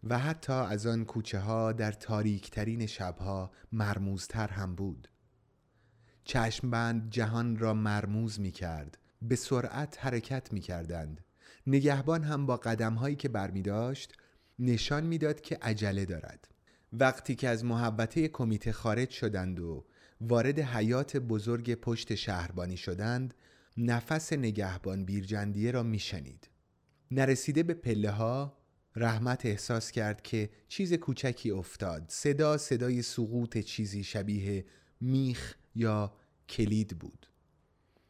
و 0.03 0.19
حتی 0.19 0.53
از 0.53 0.88
آن 0.88 1.05
کوچه 1.05 1.39
ها 1.39 1.71
در 1.71 1.91
تاریکترین 1.91 2.86
شبها 2.86 3.51
مرموزتر 3.71 4.47
هم 4.47 4.75
بود. 4.75 5.07
چشمبند 6.23 7.10
جهان 7.10 7.57
را 7.57 7.73
مرموز 7.73 8.39
می 8.39 8.51
کرد 8.51 8.97
به 9.21 9.36
سرعت 9.36 10.05
حرکت 10.05 10.53
می 10.53 10.62
کردند 10.62 11.21
نگهبان 11.67 12.23
هم 12.23 12.45
با 12.45 12.57
قدم 12.57 12.93
هایی 12.93 13.15
که 13.15 13.29
برمی 13.29 13.62
داشت 13.62 14.13
نشان 14.60 15.03
می‌داد 15.03 15.41
که 15.41 15.57
عجله 15.62 16.05
دارد. 16.05 16.50
وقتی 16.93 17.36
که 17.36 17.49
از 17.49 17.65
محبته 17.65 18.27
کمیته 18.27 18.71
خارج 18.71 19.10
شدند 19.10 19.60
و 19.60 19.86
وارد 20.21 20.60
حیات 20.60 21.17
بزرگ 21.17 21.75
پشت 21.75 22.15
شهربانی 22.15 22.77
شدند 22.77 23.34
نفس 23.77 24.34
نگهبان 24.34 25.06
بیرجندیه 25.06 25.71
را 25.71 25.84
میشنید. 25.84 26.49
نرسیده 27.12 27.63
به 27.63 27.73
پله 27.73 28.12
ها 28.12 28.58
رحمت 28.95 29.45
احساس 29.45 29.91
کرد 29.91 30.21
که 30.21 30.49
چیز 30.67 30.93
کوچکی 30.93 31.51
افتاد. 31.51 32.06
صدا 32.08 32.58
صدای 32.58 33.01
سقوط 33.01 33.58
چیزی 33.58 34.04
شبیه 34.04 34.65
میخ 35.01 35.56
یا 35.75 36.13
کلید 36.49 36.99
بود. 36.99 37.27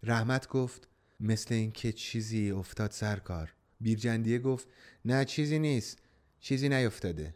رحمت 0.04 0.48
گفت 0.48 0.88
مثل 1.20 1.54
اینکه 1.54 1.92
چیزی 1.92 2.52
افتاد 2.52 2.92
سرکار 2.92 3.54
بیرجندیه 3.82 4.40
گفت 4.40 4.68
نه 5.06 5.26
چیزی 5.26 5.60
نیست. 5.60 6.00
چیزی 6.40 6.70
نیفتاده. 6.70 7.36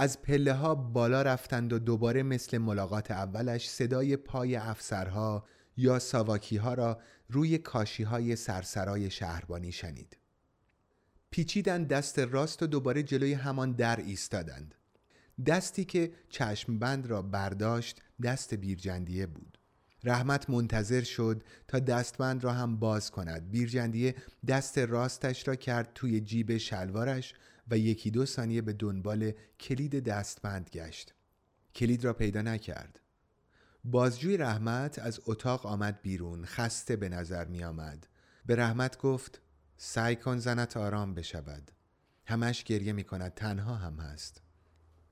از 0.00 0.22
پله 0.22 0.52
ها 0.52 0.74
بالا 0.74 1.22
رفتند 1.22 1.72
و 1.72 1.78
دوباره 1.78 2.22
مثل 2.22 2.58
ملاقات 2.58 3.10
اولش 3.10 3.68
صدای 3.68 4.16
پای 4.16 4.56
افسرها 4.56 5.44
یا 5.76 5.98
ساواکی 5.98 6.56
ها 6.56 6.74
را 6.74 7.00
روی 7.28 7.58
کاشی 7.58 8.02
های 8.02 8.36
سرسرای 8.36 9.10
شهربانی 9.10 9.72
شنید. 9.72 10.16
پیچیدن 11.30 11.84
دست 11.84 12.18
راست 12.18 12.62
و 12.62 12.66
دوباره 12.66 13.02
جلوی 13.02 13.32
همان 13.32 13.72
در 13.72 13.96
ایستادند. 13.96 14.74
دستی 15.46 15.84
که 15.84 16.12
چشمبند 16.28 17.06
را 17.06 17.22
برداشت 17.22 18.02
دست 18.22 18.54
بیرجندیه 18.54 19.26
بود. 19.26 19.58
رحمت 20.04 20.50
منتظر 20.50 21.02
شد 21.02 21.42
تا 21.68 21.78
دستبند 21.78 22.44
را 22.44 22.52
هم 22.52 22.76
باز 22.76 23.10
کند. 23.10 23.50
بیرجندیه 23.50 24.14
دست 24.48 24.78
راستش 24.78 25.48
را 25.48 25.54
کرد 25.54 25.90
توی 25.94 26.20
جیب 26.20 26.56
شلوارش 26.56 27.34
و 27.70 27.78
یکی 27.78 28.10
دو 28.10 28.26
ثانیه 28.26 28.62
به 28.62 28.72
دنبال 28.72 29.32
کلید 29.60 30.04
دستبند 30.04 30.70
گشت. 30.70 31.14
کلید 31.74 32.04
را 32.04 32.12
پیدا 32.12 32.42
نکرد. 32.42 33.00
بازجوی 33.84 34.36
رحمت 34.36 34.98
از 34.98 35.20
اتاق 35.26 35.66
آمد 35.66 36.02
بیرون 36.02 36.44
خسته 36.44 36.96
به 36.96 37.08
نظر 37.08 37.44
می 37.44 37.64
آمد 37.64 38.06
به 38.46 38.56
رحمت 38.56 38.98
گفت 38.98 39.40
سعی 39.76 40.16
کن 40.16 40.38
زنت 40.38 40.76
آرام 40.76 41.14
بشود. 41.14 41.70
همش 42.26 42.64
گریه 42.64 42.92
می 42.92 43.04
کند 43.04 43.34
تنها 43.34 43.74
هم 43.74 43.96
هست. 43.96 44.42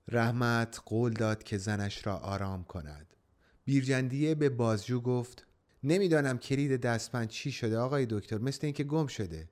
رحمت 0.08 0.80
قول 0.86 1.12
داد 1.12 1.42
که 1.42 1.58
زنش 1.58 2.06
را 2.06 2.16
آرام 2.16 2.64
کند. 2.64 3.14
بیرجندیه 3.64 4.34
به 4.34 4.48
بازجو 4.48 5.00
گفت 5.00 5.46
نمی‌دانم 5.82 6.38
کلید 6.38 6.80
دستبند 6.80 7.28
چی 7.28 7.52
شده 7.52 7.78
آقای 7.78 8.06
دکتر 8.10 8.38
مثل 8.38 8.60
اینکه 8.62 8.84
گم 8.84 9.06
شده. 9.06 9.48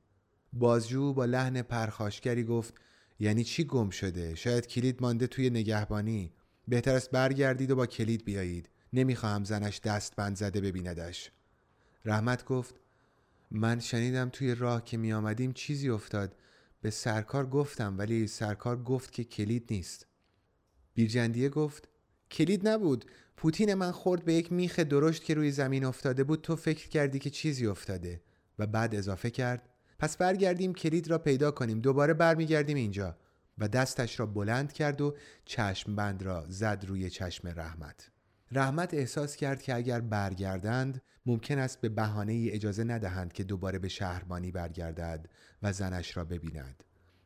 بازجو 0.53 1.13
با 1.13 1.25
لحن 1.25 1.63
پرخاشگری 1.63 2.45
گفت 2.45 2.75
یعنی 3.19 3.45
چی 3.45 3.65
گم 3.65 3.91
شده؟ 3.91 4.35
شاید 4.35 4.67
کلید 4.67 5.03
مانده 5.03 5.27
توی 5.27 5.51
نگهبانی. 5.51 6.33
بهتر 6.69 6.95
است 6.95 7.11
برگردید 7.11 7.71
و 7.71 7.77
با 7.77 7.87
کلید 7.87 8.25
بیایید. 8.25 8.69
نمی‌خواهم 8.93 9.45
زنش 9.45 9.81
دست 9.81 10.17
بند 10.17 10.37
زده 10.37 10.61
ببیندش. 10.61 11.31
رحمت 12.05 12.45
گفت 12.45 12.75
من 13.51 13.81
شنیدم 13.81 14.29
توی 14.29 14.55
راه 14.55 14.85
که 14.85 14.97
می 14.97 15.13
آمدیم 15.13 15.53
چیزی 15.53 15.89
افتاد. 15.91 16.37
به 16.81 16.91
سرکار 16.91 17.47
گفتم 17.47 17.99
ولی 17.99 18.27
سرکار 18.27 18.83
گفت 18.83 19.13
که 19.13 19.25
کلید 19.25 19.67
نیست. 19.71 20.07
بیرجندیه 20.95 21.49
گفت 21.49 21.89
کلید 22.31 22.69
نبود. 22.69 23.05
پوتین 23.37 23.75
من 23.75 23.91
خورد 23.91 24.25
به 24.25 24.35
یک 24.35 24.53
میخ 24.53 24.79
درشت 24.79 25.25
که 25.25 25.35
روی 25.35 25.51
زمین 25.51 25.85
افتاده 25.85 26.25
بود. 26.25 26.41
تو 26.43 26.57
فکر 26.57 26.89
کردی 26.89 27.19
که 27.19 27.31
چیزی 27.31 27.67
افتاده 27.67 28.23
و 28.59 28.67
بعد 28.67 28.95
اضافه 28.95 29.31
کرد 29.31 29.69
پس 29.99 30.17
برگردیم 30.17 30.75
کلید 30.75 31.09
را 31.09 31.19
پیدا 31.19 31.51
کنیم. 31.51 31.81
دوباره 31.81 32.15
برمیگردیم 32.15 32.77
اینجا. 32.77 33.17
و 33.59 33.69
دستش 33.69 34.21
را 34.21 34.27
بلند 34.27 34.73
کرد 34.73 35.01
و 35.01 35.17
چشم 35.45 35.97
بند 35.97 36.23
را 36.23 36.45
زد 36.49 36.85
روی 36.89 37.11
چشم 37.11 37.49
رحمت. 37.49 38.11
رحمت 38.51 38.95
احساس 38.95 39.37
کرد 39.37 39.63
که 39.63 39.75
اگر 39.75 40.01
برگردند 40.01 41.03
ممکن 41.27 41.59
است 41.59 41.81
به 41.81 41.89
بهانه 41.89 42.33
ای 42.33 42.51
اجازه 42.51 42.85
ندهند 42.85 43.33
که 43.33 43.45
دوباره 43.45 43.79
به 43.79 43.89
شهربانی 43.89 44.51
برگردد 44.51 45.29
و 45.63 45.73
زنش 45.73 46.17
را 46.17 46.25
ببیند. 46.25 46.85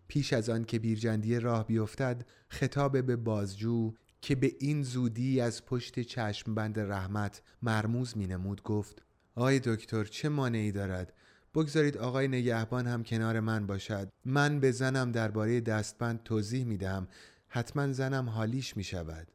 پیش 0.09 0.33
از 0.33 0.51
آن 0.51 0.65
که 0.65 0.79
بیرجندی 0.79 1.41
راه 1.41 1.67
بیفتد 1.67 2.27
خطاب 2.49 3.07
به 3.07 3.17
بازجو 3.17 3.95
که 4.21 4.35
به 4.35 4.53
این 4.61 4.83
زودی 4.83 5.41
از 5.41 5.67
پشت 5.67 6.01
چشم 6.01 6.55
بند 6.55 6.79
رحمت 6.79 7.43
مرموز 7.63 8.17
می 8.17 8.27
نمود 8.27 8.63
گفت 8.63 9.03
آقای 9.35 9.61
دکتر 9.65 10.05
چه 10.05 10.29
مانعی 10.29 10.73
دارد 10.73 11.13
بگذارید 11.55 11.97
آقای 11.97 12.29
نگهبان 12.29 12.87
هم 12.87 13.03
کنار 13.03 13.41
من 13.41 13.67
باشد. 13.67 14.09
من 14.25 14.61
به 14.61 14.73
زنم 14.73 15.13
درباره 15.13 15.61
دستبند 15.61 16.23
توضیح 16.23 16.65
می 16.65 16.77
دهم 16.77 17.09
حتما 17.49 17.93
زنم 17.93 18.29
حالیش 18.29 18.77
می 18.77 18.85
شود 18.85 19.29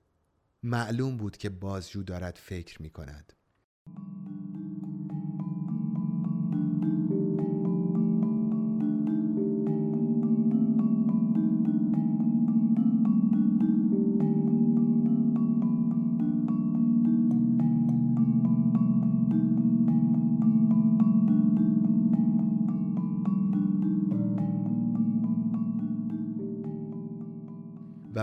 معلوم 0.63 1.17
بود 1.17 1.37
که 1.37 1.49
بازجو 1.49 2.03
دارد 2.03 2.39
فکر 2.41 2.81
می 2.81 2.89
کند 2.89 3.33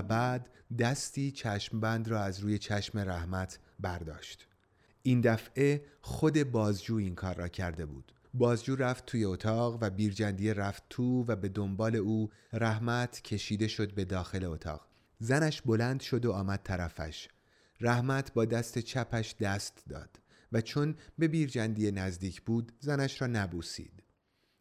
بعد 0.02 0.48
دستی 0.78 1.30
چشمبند 1.30 2.08
را 2.08 2.22
از 2.22 2.40
روی 2.40 2.58
چشم 2.58 2.98
رحمت 2.98 3.58
برداشت. 3.80 4.46
این 5.02 5.20
دفعه 5.20 5.84
خود 6.00 6.50
بازجو 6.50 6.94
این 6.94 7.14
کار 7.14 7.34
را 7.34 7.48
کرده 7.48 7.86
بود. 7.86 8.12
بازجو 8.34 8.76
رفت 8.76 9.06
توی 9.06 9.24
اتاق 9.24 9.78
و 9.80 9.90
بیرجندی 9.90 10.54
رفت 10.54 10.82
تو 10.90 11.24
و 11.24 11.36
به 11.36 11.48
دنبال 11.48 11.96
او 11.96 12.30
رحمت 12.52 13.22
کشیده 13.22 13.68
شد 13.68 13.94
به 13.94 14.04
داخل 14.04 14.44
اتاق. 14.44 14.86
زنش 15.18 15.62
بلند 15.62 16.00
شد 16.00 16.24
و 16.24 16.32
آمد 16.32 16.60
طرفش. 16.64 17.28
رحمت 17.80 18.32
با 18.32 18.44
دست 18.44 18.78
چپش 18.78 19.34
دست 19.40 19.82
داد 19.88 20.20
و 20.52 20.60
چون 20.60 20.94
به 21.18 21.28
بیرجندی 21.28 21.90
نزدیک 21.90 22.42
بود 22.42 22.72
زنش 22.80 23.22
را 23.22 23.26
نبوسید. 23.26 24.02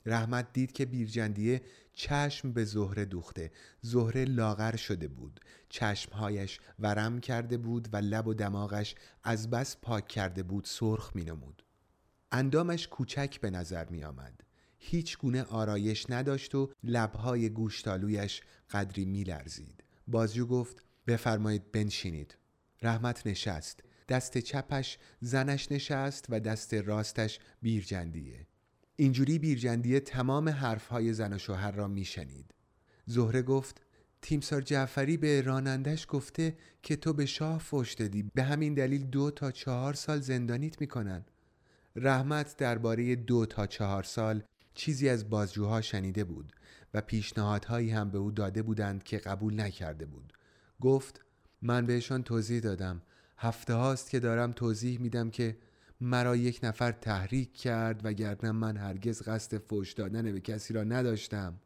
رحمت 0.05 0.53
دید 0.53 0.71
که 0.71 0.85
بیرجندیه 0.85 1.61
چشم 1.93 2.51
به 2.51 2.65
زهره 2.65 3.05
دوخته 3.05 3.51
زهره 3.81 4.25
لاغر 4.25 4.75
شده 4.75 5.07
بود 5.07 5.39
چشمهایش 5.69 6.59
ورم 6.79 7.19
کرده 7.19 7.57
بود 7.57 7.89
و 7.93 7.97
لب 7.97 8.27
و 8.27 8.33
دماغش 8.33 8.95
از 9.23 9.49
بس 9.49 9.77
پاک 9.81 10.07
کرده 10.07 10.43
بود 10.43 10.65
سرخ 10.65 11.11
می 11.15 11.23
نمود. 11.23 11.63
اندامش 12.31 12.87
کوچک 12.87 13.41
به 13.41 13.49
نظر 13.49 13.89
می 13.89 14.03
آمد. 14.03 14.43
هیچ 14.77 15.17
گونه 15.17 15.43
آرایش 15.43 16.05
نداشت 16.09 16.55
و 16.55 16.71
لبهای 16.83 17.49
گوشتالویش 17.49 18.41
قدری 18.71 19.05
می 19.05 19.23
لرزید. 19.23 19.83
بازجو 20.07 20.47
گفت 20.47 20.83
بفرمایید 21.07 21.71
بنشینید. 21.71 22.37
رحمت 22.81 23.27
نشست. 23.27 23.83
دست 24.09 24.37
چپش 24.37 24.97
زنش 25.21 25.71
نشست 25.71 26.25
و 26.29 26.39
دست 26.39 26.73
راستش 26.73 27.39
بیرجندیه. 27.61 28.47
اینجوری 28.99 29.39
بیرجندیه 29.39 29.99
تمام 29.99 30.49
حرفهای 30.49 31.13
زن 31.13 31.33
و 31.33 31.37
شوهر 31.37 31.71
را 31.71 31.87
میشنید. 31.87 32.53
زهره 33.05 33.41
گفت 33.41 33.81
تیمسار 34.21 34.61
جعفری 34.61 35.17
به 35.17 35.41
رانندش 35.41 36.05
گفته 36.09 36.57
که 36.83 36.95
تو 36.95 37.13
به 37.13 37.25
شاه 37.25 37.59
فوش 37.59 37.93
دادی. 37.93 38.31
به 38.33 38.43
همین 38.43 38.73
دلیل 38.73 39.03
دو 39.03 39.31
تا 39.31 39.51
چهار 39.51 39.93
سال 39.93 40.19
زندانیت 40.19 40.81
می‌کنن. 40.81 41.25
رحمت 41.95 42.57
درباره 42.57 43.15
دو 43.15 43.45
تا 43.45 43.67
چهار 43.67 44.03
سال 44.03 44.43
چیزی 44.73 45.09
از 45.09 45.29
بازجوها 45.29 45.81
شنیده 45.81 46.23
بود 46.23 46.53
و 46.93 47.01
پیشنهادهایی 47.01 47.89
هم 47.89 48.09
به 48.11 48.17
او 48.17 48.31
داده 48.31 48.61
بودند 48.61 49.03
که 49.03 49.17
قبول 49.17 49.61
نکرده 49.61 50.05
بود. 50.05 50.33
گفت 50.81 51.21
من 51.61 51.85
بهشان 51.85 52.23
توضیح 52.23 52.59
دادم. 52.59 53.01
هفته 53.37 53.73
هاست 53.73 54.09
که 54.09 54.19
دارم 54.19 54.51
توضیح 54.51 54.99
میدم 54.99 55.29
که 55.29 55.57
مرا 56.01 56.35
یک 56.35 56.59
نفر 56.63 56.91
تحریک 56.91 57.53
کرد 57.53 58.01
و 58.03 58.13
گردن 58.13 58.51
من 58.51 58.77
هرگز 58.77 59.21
قصد 59.21 59.57
فوش 59.57 59.93
دادن 59.93 60.31
به 60.31 60.39
کسی 60.41 60.73
را 60.73 60.83
نداشتم 60.83 61.59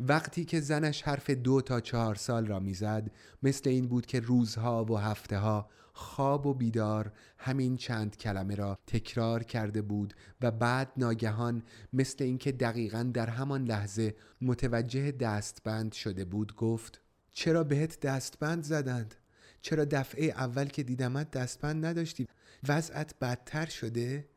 وقتی 0.00 0.44
که 0.44 0.60
زنش 0.60 1.02
حرف 1.02 1.30
دو 1.30 1.60
تا 1.60 1.80
چهار 1.80 2.14
سال 2.14 2.46
را 2.46 2.60
می‌زد 2.60 3.10
مثل 3.42 3.70
این 3.70 3.88
بود 3.88 4.06
که 4.06 4.20
روزها 4.20 4.84
و 4.84 4.96
هفته 4.96 5.38
ها 5.38 5.70
خواب 5.92 6.46
و 6.46 6.54
بیدار 6.54 7.12
همین 7.38 7.76
چند 7.76 8.16
کلمه 8.16 8.54
را 8.54 8.78
تکرار 8.86 9.42
کرده 9.42 9.82
بود 9.82 10.14
و 10.40 10.50
بعد 10.50 10.92
ناگهان 10.96 11.62
مثل 11.92 12.24
اینکه 12.24 12.52
دقیقا 12.52 13.10
در 13.14 13.30
همان 13.30 13.64
لحظه 13.64 14.14
متوجه 14.40 15.10
دستبند 15.10 15.92
شده 15.92 16.24
بود 16.24 16.54
گفت 16.54 17.00
چرا 17.30 17.64
بهت 17.64 18.00
دستبند 18.00 18.64
زدند؟ 18.64 19.14
چرا 19.62 19.84
دفعه 19.84 20.24
اول 20.24 20.64
که 20.64 20.82
دیدمت 20.82 21.30
دستبند 21.30 21.86
نداشتی؟ 21.86 22.26
وضعت 22.68 23.18
بدتر 23.18 23.66
شده؟ 23.66 24.28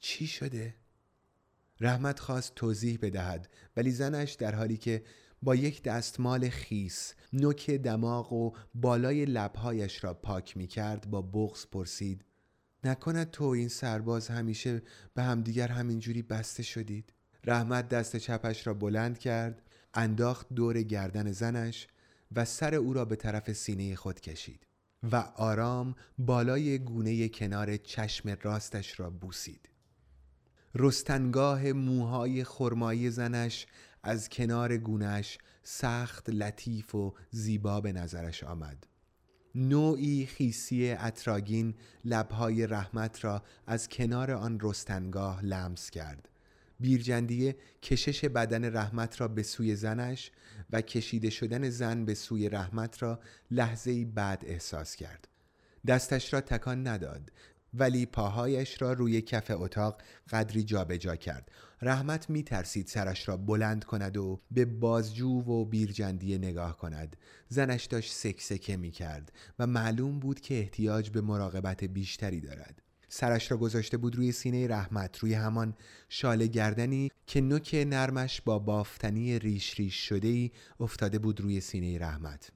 چی 0.00 0.26
شده؟ 0.26 0.74
رحمت 1.80 2.18
خواست 2.20 2.54
توضیح 2.54 2.98
بدهد 3.02 3.48
ولی 3.76 3.90
زنش 3.90 4.32
در 4.32 4.54
حالی 4.54 4.76
که 4.76 5.04
با 5.42 5.54
یک 5.54 5.82
دستمال 5.82 6.48
خیس 6.48 7.14
نوک 7.32 7.70
دماغ 7.70 8.32
و 8.32 8.52
بالای 8.74 9.24
لبهایش 9.24 10.04
را 10.04 10.14
پاک 10.14 10.56
می 10.56 10.66
کرد 10.66 11.10
با 11.10 11.22
بغز 11.22 11.66
پرسید 11.66 12.24
نکند 12.84 13.30
تو 13.30 13.44
این 13.44 13.68
سرباز 13.68 14.28
همیشه 14.28 14.82
به 15.14 15.22
همدیگر 15.22 15.68
همینجوری 15.68 16.22
بسته 16.22 16.62
شدید 16.62 17.12
رحمت 17.44 17.88
دست 17.88 18.16
چپش 18.16 18.66
را 18.66 18.74
بلند 18.74 19.18
کرد 19.18 19.62
انداخت 19.94 20.46
دور 20.54 20.82
گردن 20.82 21.32
زنش 21.32 21.86
و 22.32 22.44
سر 22.44 22.74
او 22.74 22.92
را 22.92 23.04
به 23.04 23.16
طرف 23.16 23.52
سینه 23.52 23.96
خود 23.96 24.20
کشید 24.20 24.67
و 25.02 25.16
آرام 25.36 25.94
بالای 26.18 26.78
گونه 26.78 27.28
کنار 27.28 27.76
چشم 27.76 28.36
راستش 28.42 29.00
را 29.00 29.10
بوسید. 29.10 29.68
رستنگاه 30.74 31.72
موهای 31.72 32.44
خرمایی 32.44 33.10
زنش 33.10 33.66
از 34.02 34.28
کنار 34.28 34.76
گونش 34.76 35.38
سخت 35.62 36.30
لطیف 36.30 36.94
و 36.94 37.14
زیبا 37.30 37.80
به 37.80 37.92
نظرش 37.92 38.44
آمد. 38.44 38.86
نوعی 39.54 40.26
خیسی 40.26 40.90
اطراگین 40.90 41.74
لبهای 42.04 42.66
رحمت 42.66 43.24
را 43.24 43.42
از 43.66 43.88
کنار 43.88 44.30
آن 44.30 44.58
رستنگاه 44.60 45.44
لمس 45.44 45.90
کرد. 45.90 46.28
بیرجندیه 46.80 47.56
کشش 47.82 48.24
بدن 48.24 48.76
رحمت 48.76 49.20
را 49.20 49.28
به 49.28 49.42
سوی 49.42 49.76
زنش 49.76 50.30
و 50.70 50.80
کشیده 50.80 51.30
شدن 51.30 51.70
زن 51.70 52.04
به 52.04 52.14
سوی 52.14 52.48
رحمت 52.48 53.02
را 53.02 53.20
لحظه 53.50 54.04
بعد 54.04 54.44
احساس 54.46 54.96
کرد. 54.96 55.28
دستش 55.86 56.32
را 56.32 56.40
تکان 56.40 56.86
نداد 56.86 57.32
ولی 57.74 58.06
پاهایش 58.06 58.82
را 58.82 58.92
روی 58.92 59.20
کف 59.20 59.50
اتاق 59.54 60.02
قدری 60.30 60.62
جابجا 60.62 60.96
جا 60.96 61.16
کرد. 61.16 61.50
رحمت 61.82 62.30
می 62.30 62.42
ترسید 62.42 62.86
سرش 62.86 63.28
را 63.28 63.36
بلند 63.36 63.84
کند 63.84 64.16
و 64.16 64.40
به 64.50 64.64
بازجو 64.64 65.28
و 65.28 65.64
بیرجندیه 65.64 66.38
نگاه 66.38 66.76
کند. 66.76 67.16
زنش 67.48 67.84
داشت 67.84 68.12
سکسکه 68.12 68.76
می 68.76 68.90
کرد 68.90 69.32
و 69.58 69.66
معلوم 69.66 70.18
بود 70.18 70.40
که 70.40 70.58
احتیاج 70.58 71.10
به 71.10 71.20
مراقبت 71.20 71.84
بیشتری 71.84 72.40
دارد. 72.40 72.82
سرش 73.08 73.50
را 73.50 73.56
گذاشته 73.56 73.96
بود 73.96 74.16
روی 74.16 74.32
سینه 74.32 74.68
رحمت 74.68 75.18
روی 75.18 75.34
همان 75.34 75.74
شال 76.08 76.46
گردنی 76.46 77.10
که 77.26 77.40
نوک 77.40 77.84
نرمش 77.86 78.40
با 78.40 78.58
بافتنی 78.58 79.38
ریش 79.38 79.74
ریش 79.74 80.08
شده 80.08 80.28
ای 80.28 80.50
افتاده 80.80 81.18
بود 81.18 81.40
روی 81.40 81.60
سینه 81.60 81.98
رحمت. 81.98 82.50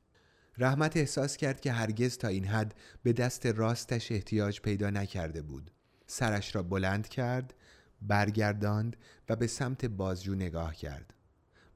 رحمت 0.58 0.96
احساس 0.96 1.36
کرد 1.36 1.60
که 1.60 1.72
هرگز 1.72 2.18
تا 2.18 2.28
این 2.28 2.44
حد 2.44 2.74
به 3.02 3.12
دست 3.12 3.46
راستش 3.46 4.12
احتیاج 4.12 4.60
پیدا 4.60 4.90
نکرده 4.90 5.42
بود. 5.42 5.70
سرش 6.06 6.54
را 6.54 6.62
بلند 6.62 7.08
کرد 7.08 7.54
برگرداند 8.02 8.96
و 9.28 9.36
به 9.36 9.46
سمت 9.46 9.84
بازجو 9.84 10.34
نگاه 10.34 10.74
کرد. 10.74 11.14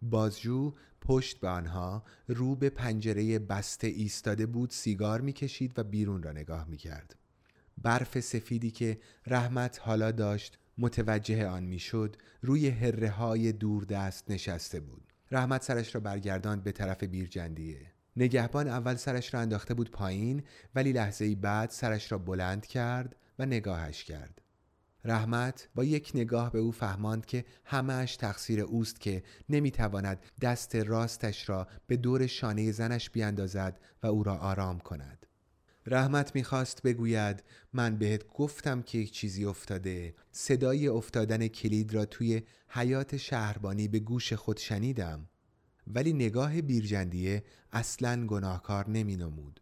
بازجو 0.02 0.74
پشت 1.00 1.40
به 1.40 1.48
آنها 1.48 2.04
رو 2.28 2.56
به 2.56 2.70
پنجره 2.70 3.38
بسته 3.38 3.86
ایستاده 3.86 4.46
بود 4.46 4.70
سیگار 4.70 5.20
می‌کشید 5.20 5.78
و 5.78 5.84
بیرون 5.84 6.22
را 6.22 6.32
نگاه 6.32 6.68
می‌کرد. 6.68 7.16
برف 7.78 8.20
سفیدی 8.20 8.70
که 8.70 8.98
رحمت 9.26 9.80
حالا 9.82 10.10
داشت 10.10 10.58
متوجه 10.78 11.46
آن 11.46 11.64
می‌شد 11.64 12.16
روی 12.42 12.68
هره 12.68 13.10
های 13.10 13.52
دور 13.52 13.84
دست 13.84 14.30
نشسته 14.30 14.80
بود. 14.80 15.12
رحمت 15.30 15.62
سرش 15.62 15.94
را 15.94 16.00
برگرداند 16.00 16.64
به 16.64 16.72
طرف 16.72 17.04
بیرجندیه. 17.04 17.92
نگهبان 18.16 18.68
اول 18.68 18.94
سرش 18.94 19.34
را 19.34 19.40
انداخته 19.40 19.74
بود 19.74 19.90
پایین 19.90 20.42
ولی 20.74 20.92
لحظه 20.92 21.24
ای 21.24 21.34
بعد 21.34 21.70
سرش 21.70 22.12
را 22.12 22.18
بلند 22.18 22.66
کرد 22.66 23.16
و 23.38 23.46
نگاهش 23.46 24.04
کرد. 24.04 24.42
رحمت 25.04 25.68
با 25.74 25.84
یک 25.84 26.12
نگاه 26.14 26.52
به 26.52 26.58
او 26.58 26.72
فهماند 26.72 27.26
که 27.26 27.44
همهش 27.64 28.16
تقصیر 28.16 28.60
اوست 28.60 29.00
که 29.00 29.22
نمی‌تواند 29.48 30.20
دست 30.40 30.76
راستش 30.76 31.48
را 31.48 31.68
به 31.86 31.96
دور 31.96 32.26
شانه 32.26 32.72
زنش 32.72 33.10
بیاندازد 33.10 33.80
و 34.02 34.06
او 34.06 34.22
را 34.22 34.36
آرام 34.36 34.78
کند. 34.78 35.25
رحمت 35.86 36.34
می‌خواست 36.34 36.82
بگوید 36.82 37.42
من 37.72 37.96
بهت 37.96 38.28
گفتم 38.28 38.82
که 38.82 38.98
یک 38.98 39.12
چیزی 39.12 39.44
افتاده. 39.44 40.14
صدای 40.32 40.88
افتادن 40.88 41.48
کلید 41.48 41.94
را 41.94 42.04
توی 42.04 42.42
حیات 42.68 43.16
شهربانی 43.16 43.88
به 43.88 43.98
گوش 43.98 44.32
خود 44.32 44.56
شنیدم. 44.56 45.28
ولی 45.86 46.12
نگاه 46.12 46.60
بیرجندیه 46.62 47.44
اصلا 47.72 48.26
گناهکار 48.26 48.90
نمی 48.90 49.16
نمود 49.16 49.60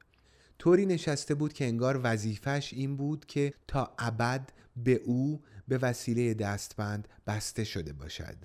طوری 0.58 0.86
نشسته 0.86 1.34
بود 1.34 1.52
که 1.52 1.64
انگار 1.64 2.00
وظیفش 2.02 2.72
این 2.72 2.96
بود 2.96 3.26
که 3.26 3.54
تا 3.68 3.94
ابد 3.98 4.52
به 4.76 4.94
او 4.94 5.42
به 5.68 5.78
وسیله 5.78 6.34
دستبند 6.34 7.08
بسته 7.26 7.64
شده 7.64 7.92
باشد. 7.92 8.36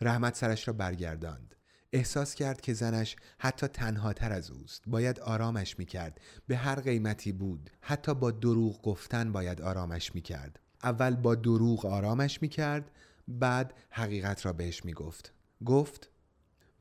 رحمت 0.00 0.36
سرش 0.36 0.68
را 0.68 0.74
برگرداند. 0.74 1.53
احساس 1.94 2.34
کرد 2.34 2.60
که 2.60 2.72
زنش 2.72 3.16
حتی 3.38 3.66
تنها 3.66 4.12
تر 4.12 4.32
از 4.32 4.50
اوست. 4.50 4.82
باید 4.86 5.20
آرامش 5.20 5.78
می‌کرد. 5.78 6.20
به 6.46 6.56
هر 6.56 6.80
قیمتی 6.80 7.32
بود. 7.32 7.70
حتی 7.80 8.14
با 8.14 8.30
دروغ 8.30 8.82
گفتن 8.82 9.32
باید 9.32 9.62
آرامش 9.62 10.14
می‌کرد. 10.14 10.60
اول 10.82 11.16
با 11.16 11.34
دروغ 11.34 11.86
آرامش 11.86 12.42
می‌کرد 12.42 12.90
بعد 13.28 13.74
حقیقت 13.90 14.46
را 14.46 14.52
بهش 14.52 14.84
می‌گفت. 14.84 15.32
گفت 15.64 16.10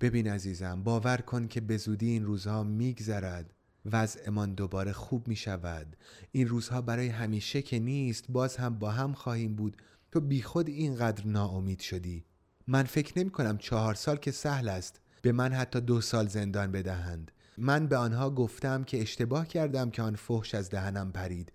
ببین 0.01 0.27
عزیزم 0.27 0.83
باور 0.83 1.17
کن 1.17 1.47
که 1.47 1.61
به 1.61 1.77
زودی 1.77 2.09
این 2.09 2.25
روزها 2.25 2.63
میگذرد. 2.63 3.53
وضعمان 3.85 4.53
دوباره 4.53 4.91
خوب 4.91 5.27
می 5.27 5.35
شود 5.35 5.95
این 6.31 6.47
روزها 6.47 6.81
برای 6.81 7.07
همیشه 7.07 7.61
که 7.61 7.79
نیست 7.79 8.25
باز 8.29 8.57
هم 8.57 8.79
با 8.79 8.91
هم 8.91 9.13
خواهیم 9.13 9.55
بود. 9.55 9.77
تو 10.11 10.19
بیخود 10.19 10.69
اینقدر 10.69 11.27
ناامید 11.27 11.79
شدی. 11.79 12.25
من 12.67 12.83
فکر 12.83 13.19
نمی 13.19 13.29
کنم 13.29 13.57
چهار 13.57 13.93
سال 13.93 14.17
که 14.17 14.31
سهل 14.31 14.69
است 14.69 14.99
به 15.23 15.31
من 15.31 15.53
حتی 15.53 15.81
دو 15.81 16.01
سال 16.01 16.27
زندان 16.27 16.71
بدهند. 16.71 17.31
من 17.57 17.87
به 17.87 17.97
آنها 17.97 18.29
گفتم 18.29 18.83
که 18.83 19.01
اشتباه 19.01 19.47
کردم 19.47 19.89
که 19.89 20.01
آن 20.01 20.15
فحش 20.15 20.55
از 20.55 20.69
دهنم 20.69 21.11
پرید. 21.11 21.51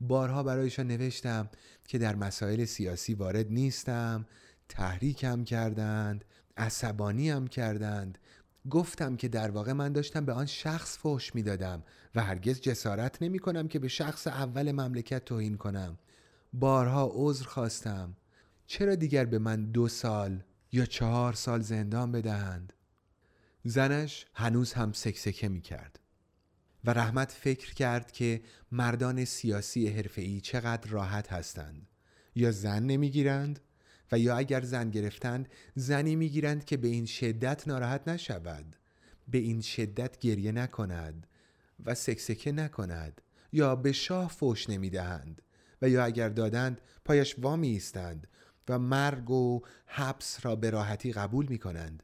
بارها 0.00 0.42
برایشان 0.42 0.86
نوشتم 0.86 1.50
که 1.84 1.98
در 1.98 2.16
مسائل 2.16 2.64
سیاسی 2.64 3.14
وارد 3.14 3.50
نیستم 3.50 4.26
تحریکم 4.68 5.44
کردند 5.44 6.24
عصبانیم 6.56 7.46
کردند. 7.46 8.18
گفتم 8.70 9.16
که 9.16 9.28
در 9.28 9.50
واقع 9.50 9.72
من 9.72 9.92
داشتم 9.92 10.24
به 10.24 10.32
آن 10.32 10.46
شخص 10.46 10.98
فحش 10.98 11.34
می‌دادم 11.34 11.82
و 12.14 12.22
هرگز 12.22 12.60
جسارت 12.60 13.22
نمی 13.22 13.38
کنم 13.38 13.68
که 13.68 13.78
به 13.78 13.88
شخص 13.88 14.26
اول 14.26 14.72
مملکت 14.72 15.24
توهین 15.24 15.56
کنم. 15.56 15.98
بارها 16.52 17.10
عذر 17.14 17.44
خواستم. 17.44 18.16
چرا 18.66 18.94
دیگر 18.94 19.24
به 19.24 19.38
من 19.38 19.64
دو 19.64 19.88
سال 19.88 20.42
یا 20.72 20.86
چهار 20.86 21.32
سال 21.32 21.60
زندان 21.60 22.12
بدهند؟ 22.12 22.72
زنش 23.68 24.26
هنوز 24.34 24.72
هم 24.72 24.92
سکسکه 24.92 25.48
می 25.48 25.60
کرد 25.60 26.00
و 26.84 26.90
رحمت 26.90 27.32
فکر 27.32 27.74
کرد 27.74 28.12
که 28.12 28.40
مردان 28.72 29.24
سیاسی 29.24 29.88
حرفه‌ای 29.88 30.40
چقدر 30.40 30.90
راحت 30.90 31.32
هستند. 31.32 31.86
یا 32.34 32.50
زن 32.50 32.82
نمی‌گیرند 32.82 33.60
و 34.12 34.18
یا 34.18 34.36
اگر 34.36 34.60
زن 34.60 34.90
گرفتند 34.90 35.48
زنی 35.74 36.16
می‌گیرند 36.16 36.64
که 36.64 36.76
به 36.76 36.88
این 36.88 37.06
شدت 37.06 37.68
ناراحت 37.68 38.08
نشود 38.08 38.76
به 39.28 39.38
این 39.38 39.60
شدت 39.60 40.18
گریه 40.18 40.52
نکند 40.52 41.26
و 41.84 41.94
سکسکه 41.94 42.52
نکند 42.52 43.20
یا 43.52 43.76
به 43.76 43.92
شاه 43.92 44.28
فوش 44.28 44.70
نمی‌دهند 44.70 45.42
و 45.82 45.88
یا 45.88 46.04
اگر 46.04 46.28
دادند 46.28 46.80
پایش 47.04 47.34
وامی 47.38 47.68
ایستند 47.68 48.26
و 48.68 48.78
مرگ 48.78 49.30
و 49.30 49.60
حبس 49.86 50.46
را 50.46 50.56
به 50.56 50.70
راحتی 50.70 51.12
قبول 51.12 51.46
می 51.48 51.58
کنند 51.58 52.02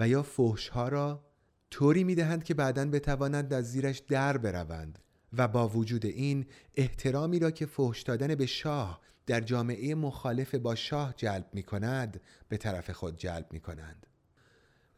و 0.00 0.08
یا 0.08 0.22
فحش 0.22 0.68
ها 0.68 0.88
را 0.88 1.24
طوری 1.70 2.04
می 2.04 2.14
دهند 2.14 2.44
که 2.44 2.54
بعدا 2.54 2.90
بتوانند 2.90 3.52
از 3.52 3.72
زیرش 3.72 3.98
در 3.98 4.36
بروند. 4.36 4.98
و 5.32 5.48
با 5.48 5.68
وجود 5.68 6.06
این 6.06 6.46
احترامی 6.74 7.38
را 7.38 7.50
که 7.50 7.66
فحش 7.66 8.02
دادن 8.02 8.34
به 8.34 8.46
شاه 8.46 9.00
در 9.26 9.40
جامعه 9.40 9.94
مخالف 9.94 10.54
با 10.54 10.74
شاه 10.74 11.14
جلب 11.16 11.46
می 11.52 11.62
کند 11.62 12.20
به 12.48 12.56
طرف 12.56 12.90
خود 12.90 13.16
جلب 13.16 13.46
می 13.52 13.60
کنند 13.60 14.06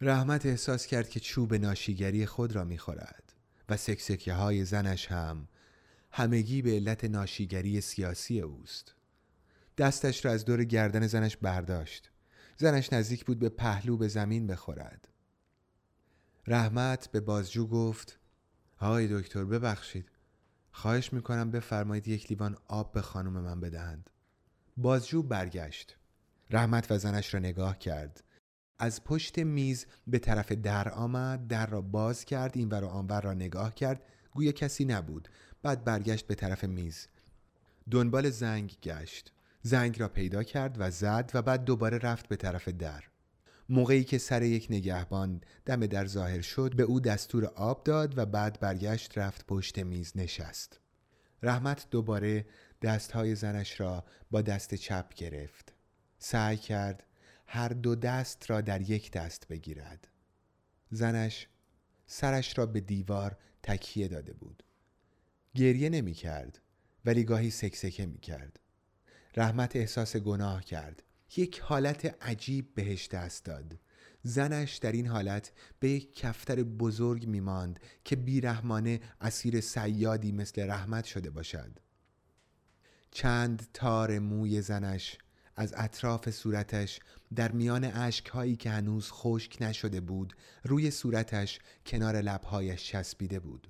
رحمت 0.01 0.47
احساس 0.47 0.87
کرد 0.87 1.09
که 1.09 1.21
چوب 1.21 1.55
ناشیگری 1.55 2.27
خود 2.27 2.53
را 2.53 2.65
می 2.65 2.79
خورد 2.79 3.33
و 3.69 3.77
سکسکه 3.77 4.33
های 4.33 4.65
زنش 4.65 5.07
هم 5.07 5.49
همگی 6.11 6.63
به 6.63 6.71
علت 6.71 7.05
ناشیگری 7.05 7.81
سیاسی 7.81 8.41
اوست. 8.41 8.95
دستش 9.79 10.25
را 10.25 10.33
از 10.33 10.45
دور 10.45 10.65
گردن 10.65 11.07
زنش 11.07 11.37
برداشت. 11.37 12.12
زنش 12.57 12.93
نزدیک 12.93 13.25
بود 13.25 13.39
به 13.39 13.49
پهلو 13.49 13.97
به 13.97 14.09
زمین 14.09 14.47
بخورد. 14.47 15.09
رحمت 16.47 17.09
به 17.13 17.21
بازجو 17.21 17.67
گفت 17.67 18.19
های 18.77 19.21
دکتر 19.21 19.45
ببخشید. 19.45 20.11
خواهش 20.73 21.13
می‌کنم 21.13 21.51
بفرمایید 21.51 22.09
یک 22.09 22.31
لیوان 22.31 22.57
آب 22.69 22.93
به 22.93 23.03
خانم 23.03 23.33
من 23.33 23.61
بدهند. 23.61 24.11
بازجو 24.77 25.23
برگشت. 25.23 25.97
رحمت 26.51 26.91
و 26.91 26.99
زنش 26.99 27.35
را 27.35 27.41
نگاه 27.41 27.79
کرد. 27.79 28.25
از 28.79 29.05
پشت 29.05 29.39
میز 29.39 29.87
به 30.07 30.19
طرف 30.19 30.53
در 30.53 30.89
آمد 30.89 31.47
در 31.47 31.67
را 31.67 31.81
باز 31.81 32.25
کرد 32.25 32.57
این 32.57 32.69
ور 32.69 32.85
و 32.85 32.89
آنور 32.89 33.21
را 33.21 33.35
نگاه 33.35 33.75
کرد. 33.75 34.03
گویا 34.33 34.53
کسی 34.53 34.85
نبود. 34.85 35.29
بعد 35.63 35.85
برگشت 35.85 36.27
به 36.27 36.35
طرف 36.35 36.65
میز. 36.65 37.09
دنبال 37.91 38.31
زنگ 38.31 38.77
گشت. 38.83 39.33
زنگ 39.63 40.01
را 40.01 40.09
پیدا 40.09 40.43
کرد 40.43 40.77
و 40.79 40.91
زد 40.91 41.31
و 41.35 41.43
بعد 41.43 41.65
دوباره 41.65 41.99
رفت 41.99 42.29
به 42.29 42.37
طرف 42.37 42.69
در. 42.69 43.05
موقعی 43.69 44.05
که 44.05 44.19
سر 44.19 44.43
یک 44.43 44.67
نگهبان 44.71 45.41
دم 45.67 45.87
در 45.87 46.07
ظاهر 46.07 46.41
شد 46.41 46.77
به 46.77 46.83
او 46.83 47.01
دستور 47.01 47.45
آب 47.45 47.85
داد 47.85 48.19
و 48.19 48.27
بعد 48.27 48.61
برگشت 48.61 49.19
رفت 49.19 49.47
پشت 49.47 49.79
میز 49.79 50.13
نشست. 50.17 50.81
رحمت 51.43 51.87
دوباره 51.91 52.47
دستهای 52.83 53.35
زنش 53.35 53.81
را 53.81 54.05
با 54.31 54.43
دست 54.43 54.75
چپ 54.75 55.15
گرفت. 55.15 55.73
سعی 56.19 56.57
کرد 56.57 57.07
هر 57.47 57.69
دو 57.69 57.95
دست 57.95 58.51
را 58.51 58.61
در 58.61 58.91
یک 58.91 59.11
دست 59.11 59.49
بگیرد. 59.49 60.09
زنش 60.91 61.47
سرش 62.07 62.59
را 62.59 62.67
به 62.67 62.81
دیوار 62.81 63.37
تکیه 63.63 64.09
داده 64.09 64.33
بود. 64.33 64.63
گریه 65.55 65.89
نمی 65.89 66.15
کرد 66.15 66.59
ولی 67.05 67.25
گاهی 67.25 67.51
سکسکه 67.51 68.07
می 68.07 68.19
کرد 68.19 68.59
رحمت 69.37 69.77
احساس 69.77 70.17
گناه 70.17 70.65
کرد. 70.65 71.03
یک 71.37 71.61
حالت 71.61 72.23
عجیب 72.23 72.75
بهش 72.75 73.09
دست 73.09 73.45
داد. 73.45 73.79
زنش 74.23 74.77
در 74.77 74.93
این 74.93 75.07
حالت 75.07 75.53
به 75.81 75.91
یک 75.91 76.17
کفتر 76.17 76.63
بزرگ 76.63 77.27
میماند 77.27 77.81
که 78.05 78.17
بیرحمانه 78.17 79.01
اسیر 79.21 79.61
سیادی 79.61 80.33
مثل 80.33 80.71
رحمت 80.71 81.05
شده 81.05 81.31
باشد. 81.31 81.79
چند 83.11 83.69
تار 83.75 84.19
موی 84.19 84.63
زنش 84.63 85.19
از 85.57 85.75
اطراف 85.77 86.31
صورتش 86.31 87.01
در 87.35 87.53
میان 87.53 87.85
اشکهایی 87.85 88.57
که 88.57 88.71
هنوز 88.71 89.11
خشک 89.11 89.57
نشده 89.61 90.01
بود 90.01 90.37
روی 90.65 90.91
صورتش 90.91 91.61
کنار 91.87 92.21
لبهایش 92.21 92.85
چسبیده 92.85 93.41
بود. 93.41 93.69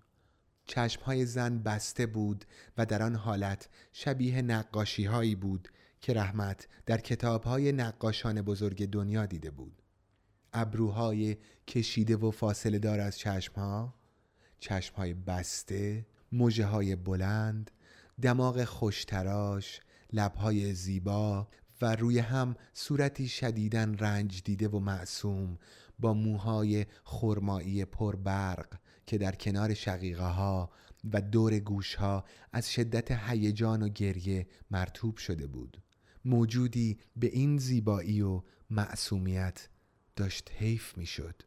چشمهای 0.64 1.26
زن 1.26 1.58
بسته 1.58 2.06
بود 2.06 2.44
و 2.78 2.86
در 2.86 3.02
آن 3.02 3.14
حالت 3.14 3.68
شبیه 3.92 4.42
نقاشی 4.42 5.04
هایی 5.04 5.34
بود 5.34 5.68
که 6.00 6.14
رحمت 6.14 6.68
در 6.86 6.98
کتابهای 6.98 7.72
نقاشان 7.72 8.42
بزرگ 8.42 8.90
دنیا 8.90 9.26
دیده 9.26 9.50
بود. 9.50 9.82
ابروهای 10.52 11.36
کشیده 11.68 12.16
و 12.16 12.30
فاصله 12.30 12.78
دار 12.78 13.00
از 13.00 13.18
چشمها 13.18 13.94
چشمهای 14.58 15.14
بسته 15.14 16.06
موجه 16.32 16.66
های 16.66 16.96
بلند 16.96 17.70
دماغ 18.22 18.64
خوشتراش 18.64 19.80
لبهای 20.12 20.74
زیبا 20.74 21.48
و 21.82 21.96
روی 21.96 22.18
هم 22.18 22.56
صورتی 22.72 23.28
شدیدن 23.28 23.94
رنج 23.94 24.42
دیده 24.42 24.68
و 24.68 24.78
معصوم 24.78 25.58
با 25.98 26.14
موهای 26.14 26.86
خرمایی 27.04 27.84
پربرق 27.84 28.66
که 29.06 29.18
در 29.18 29.34
کنار 29.34 29.74
شقیقه 29.74 30.24
ها 30.24 30.70
و 31.12 31.20
دور 31.20 31.58
گوش 31.58 31.94
ها 31.94 32.24
از 32.52 32.72
شدت 32.72 33.10
هیجان 33.10 33.82
و 33.82 33.88
گریه 33.88 34.46
مرتوب 34.70 35.16
شده 35.16 35.46
بود 35.46 35.82
موجودی 36.24 36.98
به 37.16 37.26
این 37.26 37.58
زیبایی 37.58 38.22
و 38.22 38.42
معصومیت 38.70 39.68
داشت 40.16 40.50
حیف 40.58 40.98
می‌شد. 40.98 41.42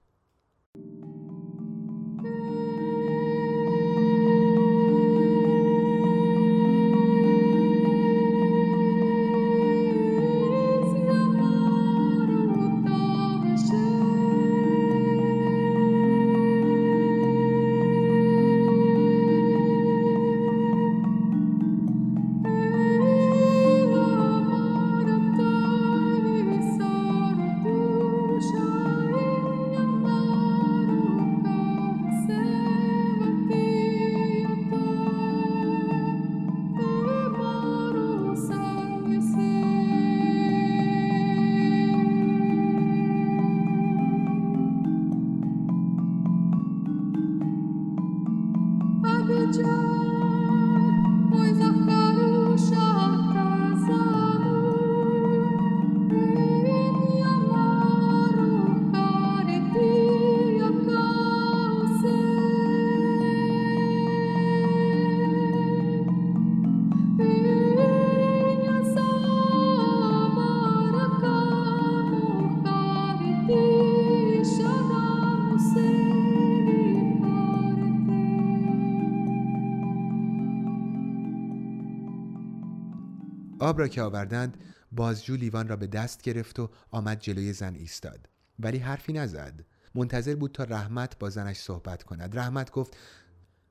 آب 83.76 83.80
را 83.82 83.88
که 83.88 84.02
آوردند 84.02 84.58
بازجو 84.92 85.36
لیوان 85.36 85.68
را 85.68 85.76
به 85.76 85.88
دست 85.88 86.22
گرفت 86.22 86.60
و 86.60 86.70
آمد 86.92 87.20
جلوی 87.20 87.54
زن 87.54 87.76
ایستاد. 87.76 88.30
ولی 88.60 88.78
حرفی 88.78 89.14
نزد. 89.14 89.66
منتظر 89.96 90.36
بود 90.36 90.52
تا 90.52 90.64
رحمت 90.64 91.20
با 91.20 91.30
زنش 91.30 91.58
صحبت 91.58 92.04
کند. 92.04 92.38
رحمت 92.38 92.72
گفت 92.72 92.98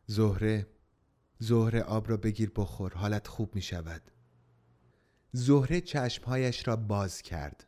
زهره 0.07 0.67
زهره 1.38 1.81
آب 1.83 2.11
را 2.11 2.17
بگیر 2.17 2.53
بخور 2.57 2.95
حالت 2.95 3.27
خوب 3.27 3.55
می 3.55 3.62
شود. 3.62 4.03
زهره 5.33 5.81
چشمهایش 5.81 6.69
را 6.69 6.77
باز 6.77 7.23
کرد. 7.23 7.67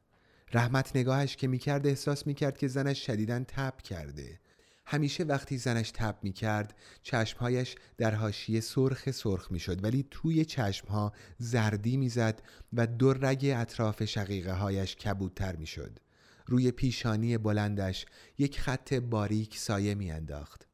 رحمت 0.53 0.97
نگاهش 0.97 1.37
که 1.37 1.49
می‌کرد 1.49 1.87
احساس 1.87 2.27
می‌کرد 2.27 2.59
که 2.59 2.69
زنش 2.69 3.07
شدیدن 3.07 3.45
تب 3.45 3.83
کرده. 3.83 4.41
همیشه 4.89 5.25
وقتی 5.25 5.59
زنش 5.59 5.91
تب 5.91 6.19
می 6.23 6.33
کرد 6.33 6.75
چشمهایش 7.03 7.75
در 7.97 8.15
حاشیه 8.15 8.61
سرخ 8.61 9.11
سرخ 9.11 9.53
می 9.53 9.59
شد 9.59 9.85
ولی 9.85 10.07
توی 10.11 10.45
چشمها 10.45 11.13
زردی 11.39 11.97
می 11.97 12.09
زد 12.09 12.43
و 12.73 12.87
دو 12.87 13.13
رگ 13.13 13.53
اطراف 13.57 14.05
شقیقه 14.05 14.53
هایش 14.53 14.97
کبودتر 14.97 15.57
می 15.57 15.67
شد. 15.67 15.99
روی 16.47 16.71
پیشانی 16.71 17.39
بلندش 17.39 18.07
یک 18.39 18.61
خط 18.61 18.95
باریک 18.95 19.59
سایه 19.59 19.95
می 19.95 20.11
انداخت. 20.11 20.67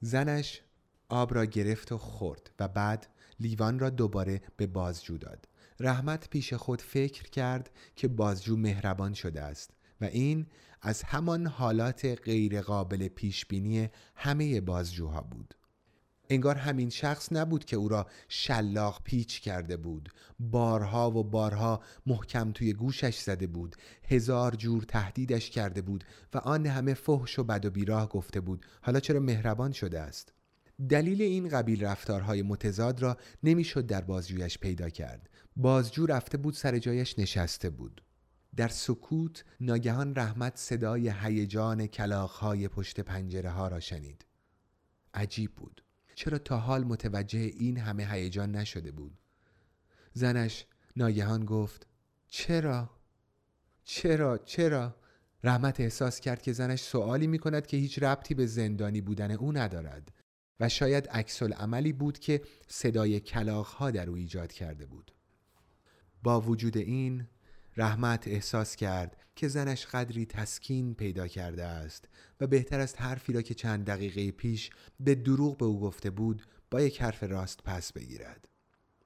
زنش 0.00 0.62
آب 1.08 1.34
را 1.34 1.44
گرفت 1.44 1.92
و 1.92 1.98
خورد 1.98 2.50
و 2.60 2.68
بعد 2.68 3.06
لیوان 3.40 3.78
را 3.78 3.90
دوباره 3.90 4.40
به 4.56 4.66
بازجو 4.66 5.18
داد. 5.18 5.48
رحمت 5.80 6.28
پیش 6.30 6.54
خود 6.54 6.82
فکر 6.82 7.22
کرد 7.30 7.70
که 7.96 8.08
بازجو 8.08 8.56
مهربان 8.56 9.14
شده 9.14 9.42
است 9.42 9.70
و 10.00 10.04
این 10.04 10.46
از 10.82 11.02
همان 11.02 11.46
حالات 11.46 12.04
غیرقابل 12.04 13.08
پیش 13.08 13.46
بینی 13.46 13.88
همه 14.16 14.60
بازجوها 14.60 15.20
بود. 15.20 15.54
انگار 16.30 16.56
همین 16.56 16.90
شخص 16.90 17.32
نبود 17.32 17.64
که 17.64 17.76
او 17.76 17.88
را 17.88 18.06
شلاق 18.28 19.00
پیچ 19.04 19.40
کرده 19.40 19.76
بود. 19.76 20.08
بارها 20.40 21.10
و 21.10 21.24
بارها 21.24 21.82
محکم 22.06 22.52
توی 22.52 22.72
گوشش 22.72 23.18
زده 23.18 23.46
بود. 23.46 23.76
هزار 24.08 24.54
جور 24.54 24.82
تهدیدش 24.82 25.50
کرده 25.50 25.82
بود 25.82 26.04
و 26.34 26.38
آن 26.38 26.66
همه 26.66 26.94
فحش 26.94 27.38
و 27.38 27.44
بد 27.44 27.64
و 27.64 27.70
بیراه 27.70 28.08
گفته 28.08 28.40
بود. 28.40 28.66
حالا 28.82 29.00
چرا 29.00 29.20
مهربان 29.20 29.72
شده 29.72 30.00
است؟ 30.00 30.32
دلیل 30.88 31.22
این 31.22 31.48
قبیل 31.48 31.84
رفتارهای 31.84 32.42
متضاد 32.42 33.02
را 33.02 33.16
نمی‌شد 33.42 33.86
در 33.86 34.00
بازجویش 34.00 34.58
پیدا 34.58 34.88
کرد. 34.88 35.28
بازجو 35.56 36.06
رفته 36.06 36.38
بود 36.38 36.54
سر 36.54 36.78
جایش 36.78 37.18
نشسته 37.18 37.70
بود. 37.70 38.02
در 38.56 38.68
سکوت 38.68 39.44
ناگهان 39.60 40.14
رحمت 40.14 40.56
صدای 40.56 41.12
هیجان 41.20 41.86
کلاخهای 41.86 42.68
پشت 42.68 43.00
پنجره 43.00 43.50
ها 43.50 43.68
را 43.68 43.80
شنید. 43.80 44.24
عجیب 45.14 45.54
بود. 45.54 45.84
چرا 46.14 46.38
تا 46.38 46.58
حال 46.58 46.84
متوجه 46.84 47.38
این 47.38 47.78
همه 47.78 48.12
هیجان 48.12 48.56
نشده 48.56 48.92
بود؟ 48.92 49.18
زنش 50.12 50.66
ناگهان 50.96 51.44
گفت 51.44 51.86
چرا؟ 52.28 52.90
چرا؟ 53.84 54.38
چرا؟ 54.38 54.96
رحمت 55.44 55.80
احساس 55.80 56.20
کرد 56.20 56.42
که 56.42 56.52
زنش 56.52 56.80
سوالی 56.80 57.26
می 57.26 57.38
کند 57.38 57.66
که 57.66 57.76
هیچ 57.76 58.02
ربطی 58.02 58.34
به 58.34 58.46
زندانی 58.46 59.00
بودن 59.00 59.30
او 59.30 59.52
ندارد 59.52 60.12
و 60.60 60.68
شاید 60.68 61.08
عکس 61.08 61.42
عملی 61.42 61.92
بود 61.92 62.18
که 62.18 62.42
صدای 62.68 63.20
کلاخ 63.20 63.82
در 63.82 64.08
او 64.08 64.16
ایجاد 64.16 64.52
کرده 64.52 64.86
بود. 64.86 65.12
با 66.22 66.40
وجود 66.40 66.76
این 66.76 67.26
رحمت 67.76 68.28
احساس 68.28 68.76
کرد 68.76 69.16
که 69.36 69.48
زنش 69.48 69.86
قدری 69.86 70.26
تسکین 70.26 70.94
پیدا 70.94 71.28
کرده 71.28 71.64
است 71.64 72.08
و 72.40 72.46
بهتر 72.46 72.80
است 72.80 73.00
حرفی 73.00 73.32
را 73.32 73.42
که 73.42 73.54
چند 73.54 73.86
دقیقه 73.86 74.30
پیش 74.30 74.70
به 75.00 75.14
دروغ 75.14 75.56
به 75.56 75.64
او 75.64 75.80
گفته 75.80 76.10
بود 76.10 76.42
با 76.70 76.80
یک 76.80 77.02
حرف 77.02 77.22
راست 77.22 77.60
پس 77.64 77.92
بگیرد. 77.92 78.48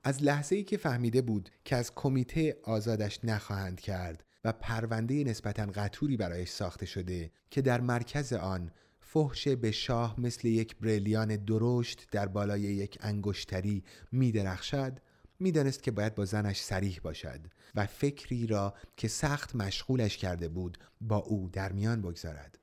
از 0.04 0.22
لحظه 0.22 0.56
ای 0.56 0.64
که 0.64 0.76
فهمیده 0.76 1.22
بود 1.22 1.50
که 1.64 1.76
از 1.76 1.92
کمیته 1.94 2.56
آزادش 2.62 3.20
نخواهند 3.24 3.80
کرد 3.80 4.24
و 4.44 4.52
پرونده 4.52 5.24
نسبتا 5.24 5.66
قطوری 5.66 6.16
برایش 6.16 6.48
ساخته 6.48 6.86
شده 6.86 7.30
که 7.50 7.62
در 7.62 7.80
مرکز 7.80 8.32
آن 8.32 8.70
فحش 9.00 9.48
به 9.48 9.70
شاه 9.70 10.20
مثل 10.20 10.48
یک 10.48 10.76
بریلیان 10.76 11.36
درشت 11.36 12.06
در 12.10 12.26
بالای 12.26 12.60
یک 12.60 12.98
انگشتری 13.00 13.84
می 14.12 14.32
درخشد 14.32 15.00
می‌دانست 15.40 15.82
که 15.82 15.90
باید 15.90 16.14
با 16.14 16.24
زنش 16.24 16.60
سریح 16.60 17.00
باشد 17.02 17.40
و 17.74 17.86
فکری 17.86 18.46
را 18.46 18.74
که 18.96 19.08
سخت 19.08 19.56
مشغولش 19.56 20.16
کرده 20.16 20.48
بود 20.48 20.78
با 21.00 21.16
او 21.16 21.50
در 21.52 21.72
میان 21.72 22.02
بگذارد. 22.02 22.58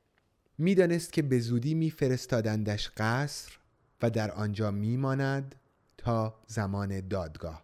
می‌دانست 0.57 1.13
که 1.13 1.21
به 1.21 1.39
زودی 1.39 1.73
میفرستادندش 1.73 2.91
قصر 2.97 3.51
و 4.01 4.09
در 4.09 4.31
آنجا 4.31 4.71
میماند 4.71 5.55
تا 5.97 6.43
زمان 6.47 7.07
دادگاه. 7.07 7.63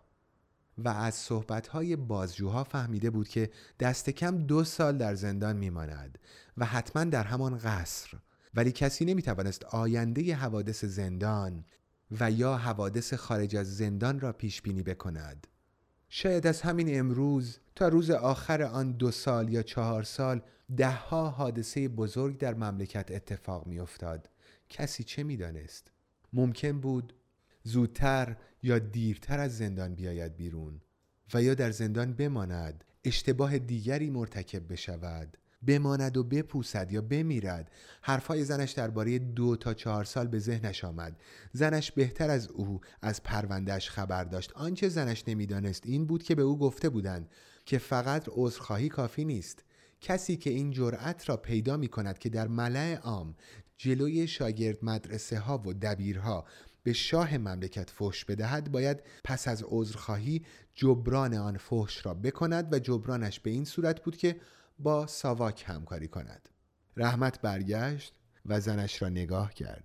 و 0.77 0.89
از 0.89 1.15
صحبتهای 1.15 1.95
بازجوها 1.95 2.63
فهمیده 2.63 3.09
بود 3.09 3.27
که 3.27 3.51
دست 3.79 4.09
کم 4.09 4.37
دو 4.37 4.63
سال 4.63 4.97
در 4.97 5.15
زندان 5.15 5.55
میماند 5.55 6.19
و 6.57 6.65
حتما 6.65 7.03
در 7.03 7.23
همان 7.23 7.57
قصر. 7.57 8.17
ولی 8.53 8.71
کسی 8.71 9.05
نمی‌توانست 9.05 9.63
آینده 9.65 10.35
حوادث 10.35 10.85
زندان 10.85 11.65
و 12.11 12.31
یا 12.31 12.57
حوادث 12.57 13.13
خارج 13.13 13.55
از 13.55 13.77
زندان 13.77 14.19
را 14.19 14.33
پیش 14.33 14.61
بینی 14.61 14.83
بکند 14.83 15.47
شاید 16.09 16.47
از 16.47 16.61
همین 16.61 16.99
امروز 16.99 17.59
تا 17.75 17.87
روز 17.87 18.11
آخر 18.11 18.61
آن 18.61 18.91
دو 18.91 19.11
سال 19.11 19.49
یا 19.49 19.63
چهار 19.63 20.03
سال 20.03 20.41
دهها 20.77 21.29
حادثه 21.29 21.87
بزرگ 21.87 22.37
در 22.37 22.53
مملکت 22.53 23.11
اتفاق 23.11 23.67
می 23.67 23.79
افتاد. 23.79 24.29
کسی 24.69 25.03
چه 25.03 25.23
می 25.23 25.37
دانست؟ 25.37 25.91
ممکن 26.33 26.79
بود 26.79 27.13
زودتر 27.63 28.35
یا 28.63 28.79
دیرتر 28.79 29.39
از 29.39 29.57
زندان 29.57 29.95
بیاید 29.95 30.35
بیرون 30.35 30.81
و 31.33 31.43
یا 31.43 31.53
در 31.53 31.71
زندان 31.71 32.13
بماند 32.13 32.83
اشتباه 33.03 33.59
دیگری 33.59 34.09
مرتکب 34.09 34.73
بشود 34.73 35.37
بماند 35.67 36.17
و 36.17 36.23
بپوسد 36.23 36.91
یا 36.91 37.01
بمیرد. 37.01 37.71
حرفای 38.01 38.43
زنش 38.43 38.71
درباره 38.71 39.19
دو 39.19 39.55
تا 39.55 39.73
چهار 39.73 40.03
سال 40.03 40.27
به 40.27 40.39
ذهنش 40.39 40.83
آمد. 40.83 41.21
زنش 41.53 41.91
بهتر 41.91 42.29
از 42.29 42.47
او 42.47 42.81
از 43.01 43.23
پروندهش 43.23 43.89
خبر 43.89 44.23
داشت. 44.23 44.51
آنچه 44.55 44.89
زنش 44.89 45.23
نمی‌دانست 45.27 45.85
این 45.85 46.05
بود 46.05 46.23
که 46.23 46.35
به 46.35 46.41
او 46.41 46.57
گفته 46.57 46.89
بودند 46.89 47.29
که 47.65 47.77
فقط 47.77 48.25
عذرخواهی 48.31 48.89
کافی 48.89 49.25
نیست. 49.25 49.63
کسی 50.01 50.37
که 50.37 50.49
این 50.49 50.71
جرأت 50.71 51.29
را 51.29 51.37
پیدا 51.37 51.77
می 51.77 51.87
کند 51.87 52.19
که 52.19 52.29
در 52.29 52.47
ملع 52.47 52.95
عام 52.95 53.35
جلوی 53.77 54.27
شاگرد 54.27 54.77
مدرسه 54.81 55.39
ها 55.39 55.63
و 55.65 55.73
دبیرها 55.73 56.45
به 56.83 56.93
شاه 56.93 57.37
مملکت 57.37 57.89
فحش 57.89 58.25
بدهد 58.25 58.71
باید 58.71 59.03
پس 59.23 59.47
از 59.47 59.63
عذرخواهی 59.67 60.45
جبران 60.73 61.33
آن 61.33 61.57
فحش 61.57 62.05
را 62.05 62.13
بکند 62.13 62.73
و 62.73 62.79
جبرانش 62.79 63.39
به 63.39 63.49
این 63.49 63.65
صورت 63.65 64.03
بود 64.03 64.17
که 64.17 64.35
با 64.79 65.07
ساواک 65.07 65.63
همکاری 65.67 66.07
کند. 66.07 66.49
رحمت 66.97 67.41
برگشت 67.41 68.13
و 68.45 68.59
زنش 68.59 69.01
را 69.01 69.09
نگاه 69.09 69.53
کرد. 69.53 69.83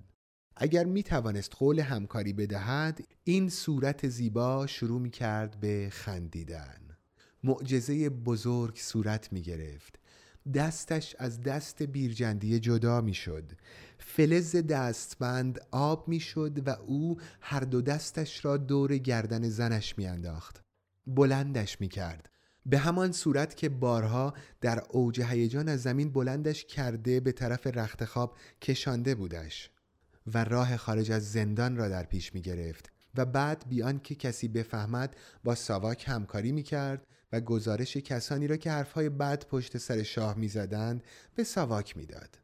اگر 0.56 0.84
می 0.84 1.02
توانست 1.02 1.56
قول 1.56 1.80
همکاری 1.80 2.32
بدهد 2.32 3.00
این 3.24 3.48
صورت 3.48 4.08
زیبا 4.08 4.66
شروع 4.66 5.00
می 5.00 5.10
کرد 5.10 5.60
به 5.60 5.88
خندیدن. 5.92 6.96
معجزه 7.44 8.08
بزرگ 8.08 8.76
صورت 8.76 9.32
می 9.32 9.42
گرفت 9.42 9.98
دستش 10.54 11.16
از 11.18 11.40
دست 11.40 11.82
بیرجندی 11.82 12.60
جدا 12.60 13.00
می 13.00 13.14
شد 13.14 13.52
فلز 13.98 14.56
دستبند 14.56 15.60
آب 15.70 16.08
می 16.08 16.20
شد 16.20 16.68
و 16.68 16.70
او 16.70 17.16
هر 17.40 17.60
دو 17.60 17.82
دستش 17.82 18.44
را 18.44 18.56
دور 18.56 18.98
گردن 18.98 19.48
زنش 19.48 19.98
می 19.98 20.06
انداخت 20.06 20.60
بلندش 21.06 21.80
می 21.80 21.88
کرد 21.88 22.30
به 22.66 22.78
همان 22.78 23.12
صورت 23.12 23.56
که 23.56 23.68
بارها 23.68 24.34
در 24.60 24.82
اوج 24.90 25.20
هیجان 25.20 25.68
از 25.68 25.82
زمین 25.82 26.10
بلندش 26.12 26.64
کرده 26.64 27.20
به 27.20 27.32
طرف 27.32 27.66
رخت 27.66 28.04
خواب 28.04 28.36
کشانده 28.62 29.14
بودش 29.14 29.70
و 30.26 30.44
راه 30.44 30.76
خارج 30.76 31.12
از 31.12 31.32
زندان 31.32 31.76
را 31.76 31.88
در 31.88 32.02
پیش 32.02 32.34
می 32.34 32.40
گرفت 32.40 32.90
و 33.14 33.24
بعد 33.24 33.64
بیان 33.68 33.98
که 33.98 34.14
کسی 34.14 34.48
بفهمد 34.48 35.16
با 35.44 35.54
ساواک 35.54 36.04
همکاری 36.08 36.52
می 36.52 36.62
کرد 36.62 37.06
و 37.32 37.40
گزارش 37.40 37.96
کسانی 37.96 38.46
را 38.46 38.56
که 38.56 38.70
حرفهای 38.70 39.08
بد 39.08 39.46
پشت 39.46 39.78
سر 39.78 40.02
شاه 40.02 40.36
می 40.36 40.48
زدند 40.48 41.02
به 41.34 41.44
ساواک 41.44 41.96
می 41.96 42.06
داد. 42.06 42.38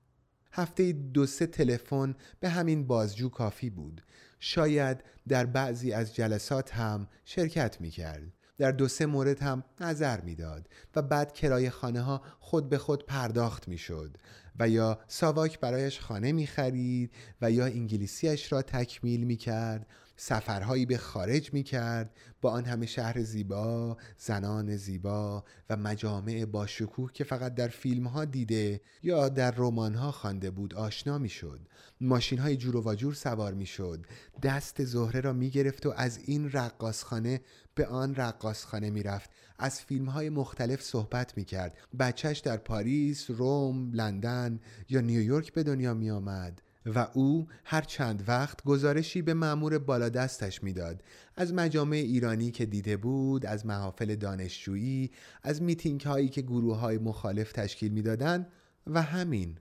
هفته 0.53 0.93
دو 0.93 1.27
سه 1.27 1.47
تلفن 1.47 2.14
به 2.41 2.49
همین 2.49 2.87
بازجو 2.87 3.29
کافی 3.29 3.71
بود 3.71 4.03
شاید 4.41 5.05
در 5.29 5.47
بعضی 5.47 5.93
از 5.93 6.14
جلسات 6.14 6.75
هم 6.75 7.09
شرکت 7.25 7.81
می 7.81 7.91
کرد 7.91 8.33
در 8.61 8.73
دو 8.73 8.89
سه 8.89 9.07
مورد 9.07 9.43
هم 9.43 9.65
نظر 9.81 10.21
می‌داد 10.21 10.69
و 10.97 11.03
بعد 11.03 11.33
کرایه 11.33 11.71
خانه 11.71 12.01
ها 12.01 12.23
خود 12.41 12.69
به 12.69 12.79
خود 12.79 13.07
پرداخت 13.07 13.69
می 13.69 13.79
شد 13.79 14.17
و 14.59 14.69
یا 14.69 14.99
ساواک 15.09 15.61
برایش 15.61 16.01
خانه 16.01 16.33
می 16.33 16.47
خرید 16.47 17.11
و 17.43 17.51
یا 17.51 17.65
انگلیسیش 17.65 18.53
را 18.53 18.63
تکمیل 18.63 19.25
می 19.25 19.37
کرد 19.37 19.87
سفرهایی 20.23 20.87
به 20.87 20.99
خارج 20.99 21.55
می 21.55 21.62
کرد 21.62 22.16
با 22.41 22.51
آن 22.51 22.64
همه 22.64 22.87
شهر 22.87 23.23
زیبا، 23.23 23.97
زنان 24.16 24.77
زیبا 24.77 25.45
و 25.71 25.77
مجامع 25.77 26.45
با 26.45 26.66
شکوه 26.66 27.12
که 27.12 27.25
فقط 27.25 27.55
در 27.55 27.68
فیلم 27.68 28.07
ها 28.07 28.25
دیده 28.25 28.81
یا 29.03 29.29
در 29.29 29.51
رمان 29.57 29.95
ها 29.95 30.12
خوانده 30.12 30.51
بود 30.51 30.75
آشنا 30.75 31.18
می 31.18 31.29
شد 31.29 31.61
ماشین 32.01 32.39
های 32.39 32.57
جور 32.57 32.77
و 32.77 32.81
واجور 32.81 33.14
سوار 33.14 33.55
می 33.55 33.66
شد 33.66 34.07
دست 34.43 34.85
زهره 34.85 35.21
را 35.21 35.33
می 35.33 35.51
گرفت 35.51 35.87
و 35.87 35.93
از 35.97 36.18
این 36.25 36.53
رقاصخانه 36.53 37.41
به 37.75 37.87
آن 37.87 38.14
رقاصخانه 38.14 38.91
می 38.91 39.03
رفت 39.03 39.31
از 39.59 39.81
فیلم 39.81 40.07
های 40.07 40.29
مختلف 40.29 40.83
صحبت 40.83 41.37
می 41.37 41.45
کرد 41.45 41.77
بچهش 41.99 42.39
در 42.39 42.57
پاریس، 42.57 43.31
روم، 43.31 43.93
لندن 43.93 44.61
یا 44.89 45.01
نیویورک 45.01 45.53
به 45.53 45.62
دنیا 45.62 45.95
می 45.95 46.11
آمد 46.11 46.62
و 46.87 47.09
او 47.14 47.49
هر 47.64 47.81
چند 47.81 48.24
وقت 48.28 48.64
گزارشی 48.64 49.22
به 49.22 49.35
مأمور 49.35 49.78
بالادستش 49.78 50.62
می‌داد. 50.62 51.03
از 51.37 51.55
مجامع 51.55 51.97
ایرانی 51.97 52.51
که 52.51 52.66
دیده 52.66 52.97
بود 52.97 53.47
از 53.47 53.66
محافل 53.66 54.14
دانشجویی 54.14 55.11
از 55.43 55.62
میتینگ 55.62 56.01
هایی 56.01 56.28
که 56.28 56.43
گروه 56.43 56.76
های 56.76 56.99
مخالف 56.99 57.53
تشکیل 57.53 57.93
می‌دادند 57.93 58.53
و 58.87 59.03
همین. 59.03 59.59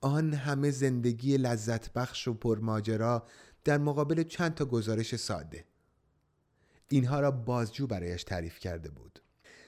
آن 0.00 0.34
همه 0.34 0.70
زندگی 0.70 1.36
لذت 1.36 1.92
بخش 1.92 2.28
و 2.28 2.34
پرماجرا 2.34 3.26
در 3.64 3.78
مقابل 3.78 4.22
چند 4.22 4.54
تا 4.54 4.64
گزارش 4.64 5.16
ساده. 5.16 5.64
اینها 6.88 7.20
را 7.20 7.30
بازجو 7.30 7.86
برایش 7.86 8.24
تعریف 8.24 8.58
کرده 8.58 8.90
بود. 8.90 9.20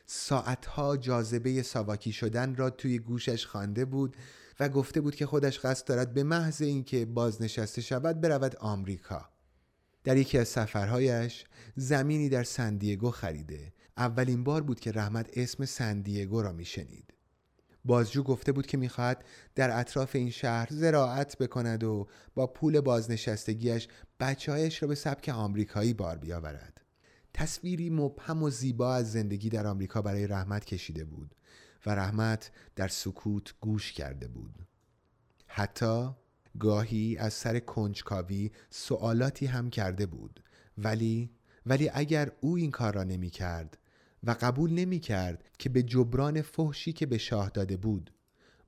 ساعتها 0.07 0.97
جاذبه 0.97 1.63
ساواکی 1.63 2.13
شدن 2.13 2.55
را 2.55 2.71
توی 2.71 2.99
گوشش 2.99 3.47
خوانده 3.47 3.85
بود 3.85 4.17
و 4.61 4.69
گفته 4.69 5.01
بود 5.01 5.15
که 5.15 5.27
خودش 5.27 5.59
قصد 5.59 5.87
دارد 5.87 6.15
به 6.15 6.23
محض 6.23 6.63
اینکه 6.63 7.07
بازنشسته 7.07 7.81
شود 7.81 8.21
برود 8.21 8.57
آمریکا. 8.57 9.29
در 10.05 10.17
یکی 10.17 10.39
از 10.39 10.49
سفرهایش 10.49 11.45
زمینی 11.77 12.29
در 12.29 12.45
سندیگو 12.45 13.11
خریده. 13.11 13.73
اولین 13.97 14.45
بار 14.45 14.63
بود 14.63 14.81
که 14.81 14.93
رحمت 14.93 15.31
اسم 15.33 15.65
سندیگو 15.65 16.43
را 16.43 16.53
میشنید. 16.53 17.15
بازجو 17.85 18.23
گفته 18.23 18.53
بود 18.53 18.67
که 18.67 18.77
می‌خواهد 18.77 19.25
در 19.55 19.81
اطراف 19.81 20.17
این 20.17 20.31
شهر 20.31 20.69
زراعت 20.71 21.39
بکند 21.39 21.85
و 21.85 22.09
با 22.35 22.47
پول 22.47 22.81
بازنشستگیش 22.81 23.89
بچههایش 24.21 24.83
را 24.83 24.89
به 24.89 24.95
سبک 24.95 25.29
آمریکایی 25.29 25.95
بار 25.95 26.19
بیاورد. 26.19 26.81
تصویری 27.35 27.91
مبهم 27.91 28.43
و 28.43 28.51
زیبا 28.51 28.95
از 28.95 29.13
زندگی 29.13 29.49
در 29.49 29.67
آمریکا 29.67 30.03
برای 30.03 30.27
رحمت 30.27 30.65
کشیده 30.65 31.05
بود. 31.05 31.35
و 31.87 31.91
رحمت 31.91 32.51
در 32.77 32.89
سکوت 32.89 33.55
گوش 33.61 33.93
کرده 33.93 34.29
بود. 34.29 34.67
حتی 35.47 36.11
گاهی 36.59 37.17
از 37.17 37.33
سر 37.33 37.59
کنجکاوی 37.59 38.51
سوالاتی 38.71 39.47
هم 39.47 39.71
کرده 39.71 40.07
بود. 40.07 40.43
ولی 40.79 41.31
ولی 41.67 41.91
اگر 41.95 42.33
او 42.41 42.57
این 42.57 42.71
کار 42.71 42.95
را 42.95 43.05
نمی 43.05 43.31
کرد 43.31 43.79
و 44.25 44.37
قبول 44.41 44.73
نمی 44.73 45.01
کرد 45.01 45.45
که 45.59 45.69
به 45.69 45.83
جبران 45.83 46.43
فحشی 46.43 46.93
که 46.93 47.07
به 47.07 47.19
شاه 47.19 47.49
داده 47.49 47.77
بود 47.77 48.13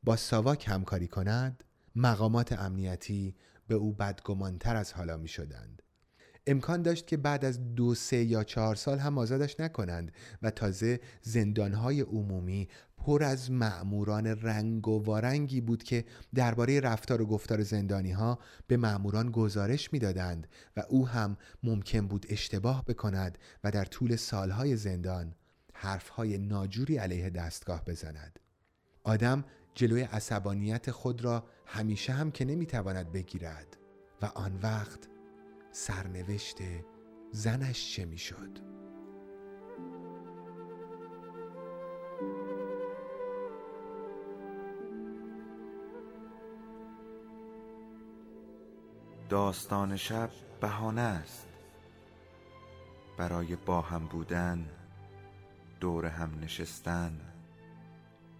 با 0.02 0.16
ساواک 0.16 0.68
همکاری 0.68 1.08
کند 1.08 1.64
مقامات 1.96 2.52
امنیتی 2.52 3.34
به 3.68 3.74
او 3.74 3.92
بدگمانتر 3.92 4.76
از 4.76 4.92
حالا 4.92 5.16
می 5.16 5.28
شدند. 5.28 5.81
امکان 6.46 6.82
داشت 6.82 7.06
که 7.06 7.16
بعد 7.16 7.44
از 7.44 7.74
دو 7.74 7.94
سه 7.94 8.16
یا 8.16 8.44
چهار 8.44 8.74
سال 8.74 8.98
هم 8.98 9.18
آزادش 9.18 9.60
نکنند 9.60 10.12
و 10.42 10.50
تازه 10.50 11.00
زندانهای 11.22 12.00
عمومی 12.00 12.68
پر 12.96 13.24
از 13.24 13.50
معموران 13.50 14.26
رنگ 14.26 14.88
و 14.88 15.04
وارنگی 15.04 15.60
بود 15.60 15.82
که 15.82 16.04
درباره 16.34 16.80
رفتار 16.80 17.22
و 17.22 17.26
گفتار 17.26 17.62
زندانی 17.62 18.12
ها 18.12 18.38
به 18.66 18.76
معموران 18.76 19.30
گزارش 19.30 19.92
می‌دادند 19.92 20.46
و 20.76 20.82
او 20.88 21.08
هم 21.08 21.36
ممکن 21.62 22.08
بود 22.08 22.26
اشتباه 22.28 22.84
بکند 22.84 23.38
و 23.64 23.70
در 23.70 23.84
طول 23.84 24.16
سالهای 24.16 24.76
زندان 24.76 25.34
حرفهای 25.74 26.38
ناجوری 26.38 26.96
علیه 26.96 27.30
دستگاه 27.30 27.84
بزند. 27.84 28.38
آدم 29.04 29.44
جلوی 29.74 30.02
عصبانیت 30.02 30.90
خود 30.90 31.24
را 31.24 31.44
همیشه 31.66 32.12
هم 32.12 32.30
که 32.30 32.44
نمی‌تواند 32.44 33.12
بگیرد 33.12 33.76
و 34.22 34.26
آن 34.26 34.58
وقت 34.62 35.11
سرنوشت 35.72 36.58
زنش 37.30 37.96
چه 37.96 38.04
می‌شد؟ 38.04 38.58
داستان 49.28 49.96
شب 49.96 50.30
بهانه 50.60 51.00
است 51.00 51.48
برای 53.18 53.56
با 53.56 53.80
هم 53.80 54.06
بودن 54.06 54.70
دور 55.80 56.06
هم 56.06 56.40
نشستن 56.40 57.20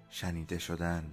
شنیده 0.09 0.59
شدن 0.59 1.13